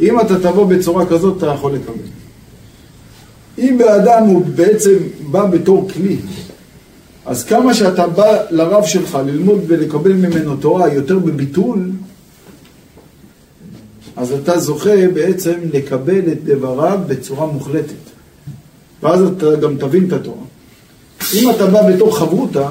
[0.00, 2.06] אם אתה תבוא בצורה כזאת, אתה יכול לקבל.
[3.58, 4.94] אם באדם הוא בעצם
[5.30, 6.16] בא בתור כלי,
[7.26, 11.90] אז כמה שאתה בא לרב שלך ללמוד ולקבל ממנו תורה יותר בביטול,
[14.16, 17.94] אז אתה זוכה בעצם לקבל את דבריו בצורה מוחלטת.
[19.02, 20.44] ואז אתה גם תבין את התורה.
[21.34, 22.68] אם אתה בא בתור חברותה,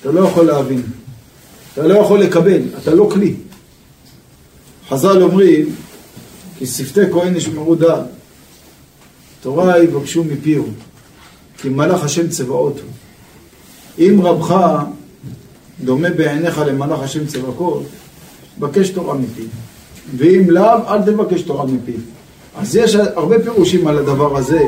[0.00, 0.82] אתה לא יכול להבין.
[1.72, 3.34] אתה לא יכול לקבל, אתה לא כלי.
[4.88, 5.74] חז"ל אומרים,
[6.58, 8.04] כי שפתי כהן ישמרו דעת.
[9.40, 10.66] תורה יבקשו מפיהו,
[11.58, 12.90] כי מלאך השם צבאות הוא.
[13.98, 14.54] אם רבך
[15.80, 17.82] דומה בעיניך למלאך השם צבאות,
[18.58, 19.44] בקש תורה מפיו.
[20.16, 22.00] ואם לאו, אל תבקש תורה מפיו.
[22.56, 24.62] אז יש הרבה פירושים על הדבר הזה.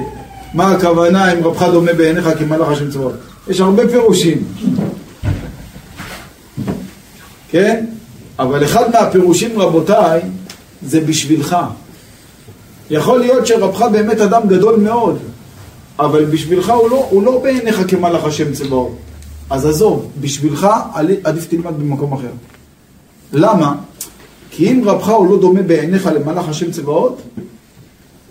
[0.54, 3.14] מה הכוונה אם רבך דומה בעיניך כמלאך השם צבאות?
[3.48, 4.44] יש הרבה פירושים.
[7.48, 7.86] כן?
[8.38, 10.20] אבל אחד מהפירושים, רבותיי,
[10.82, 11.56] זה בשבילך.
[12.90, 15.18] יכול להיות שרבך באמת אדם גדול מאוד,
[15.98, 18.96] אבל בשבילך הוא לא, הוא לא בעיניך כמלאך השם צבאות.
[19.50, 20.66] אז עזוב, בשבילך
[21.24, 22.30] עדיף תלמד במקום אחר.
[23.32, 23.74] למה?
[24.50, 27.22] כי אם רבך הוא לא דומה בעיניך למלאך השם צבאות,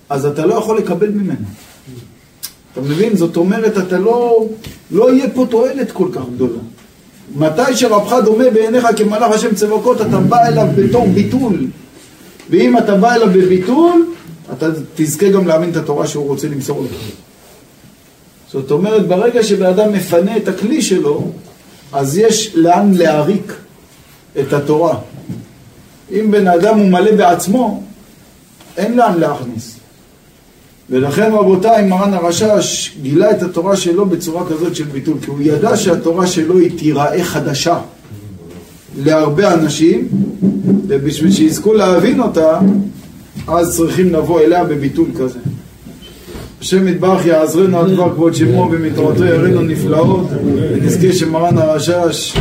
[0.10, 1.46] אז אתה לא יכול לקבל ממנו.
[2.76, 3.16] אתה מבין?
[3.16, 4.46] זאת אומרת, אתה לא,
[4.92, 6.60] לא יהיה פה תועלת כל כך גדולה.
[7.36, 11.68] מתי שרבך דומה בעיניך כמלאך השם צבאות, אתה בא אליו בתור ביטול.
[12.50, 14.06] ואם אתה בא אליו בביטול,
[14.54, 16.98] אתה תזכה גם להאמין את התורה שהוא רוצה למסור לך.
[18.52, 21.32] זאת אומרת, ברגע שבן מפנה את הכלי שלו,
[21.94, 23.54] אז יש לאן להעריק
[24.40, 24.98] את התורה.
[26.12, 27.84] אם בן אדם הוא מלא בעצמו,
[28.78, 29.80] אין לאן להכניס.
[30.90, 35.78] ולכן רבותיי, מרן הרשש גילה את התורה שלו בצורה כזאת של ביטול, כי הוא ידע
[35.78, 37.78] שהתורה שלו היא תיראה חדשה
[39.04, 40.08] להרבה אנשים,
[40.88, 42.60] ובשביל שיזכו להבין אותה,
[43.48, 45.40] אז צריכים לבוא אליה בביטול כזה.
[46.62, 52.36] השם יתברך יעזרנו על דבר כבוד שמו ומתורתו יראינו נפלאות ונזכה שמרן הרשש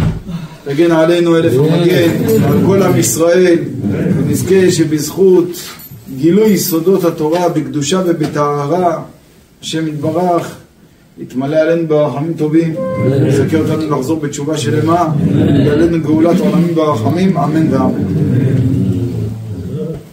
[0.71, 2.11] יגן עלינו אלף המגן
[2.45, 3.59] על כל עם ישראל
[4.17, 5.49] ונזכה שבזכות
[6.17, 9.03] גילוי יסודות התורה בקדושה ובטהרה
[9.63, 10.57] השם יתברך
[11.19, 12.75] יתמלא עלינו ברחמים טובים.
[13.29, 15.09] יזכה אותנו לחזור בתשובה שלמה
[15.67, 18.34] יעלנו גאולת עולמים ברחמים אמן ואמן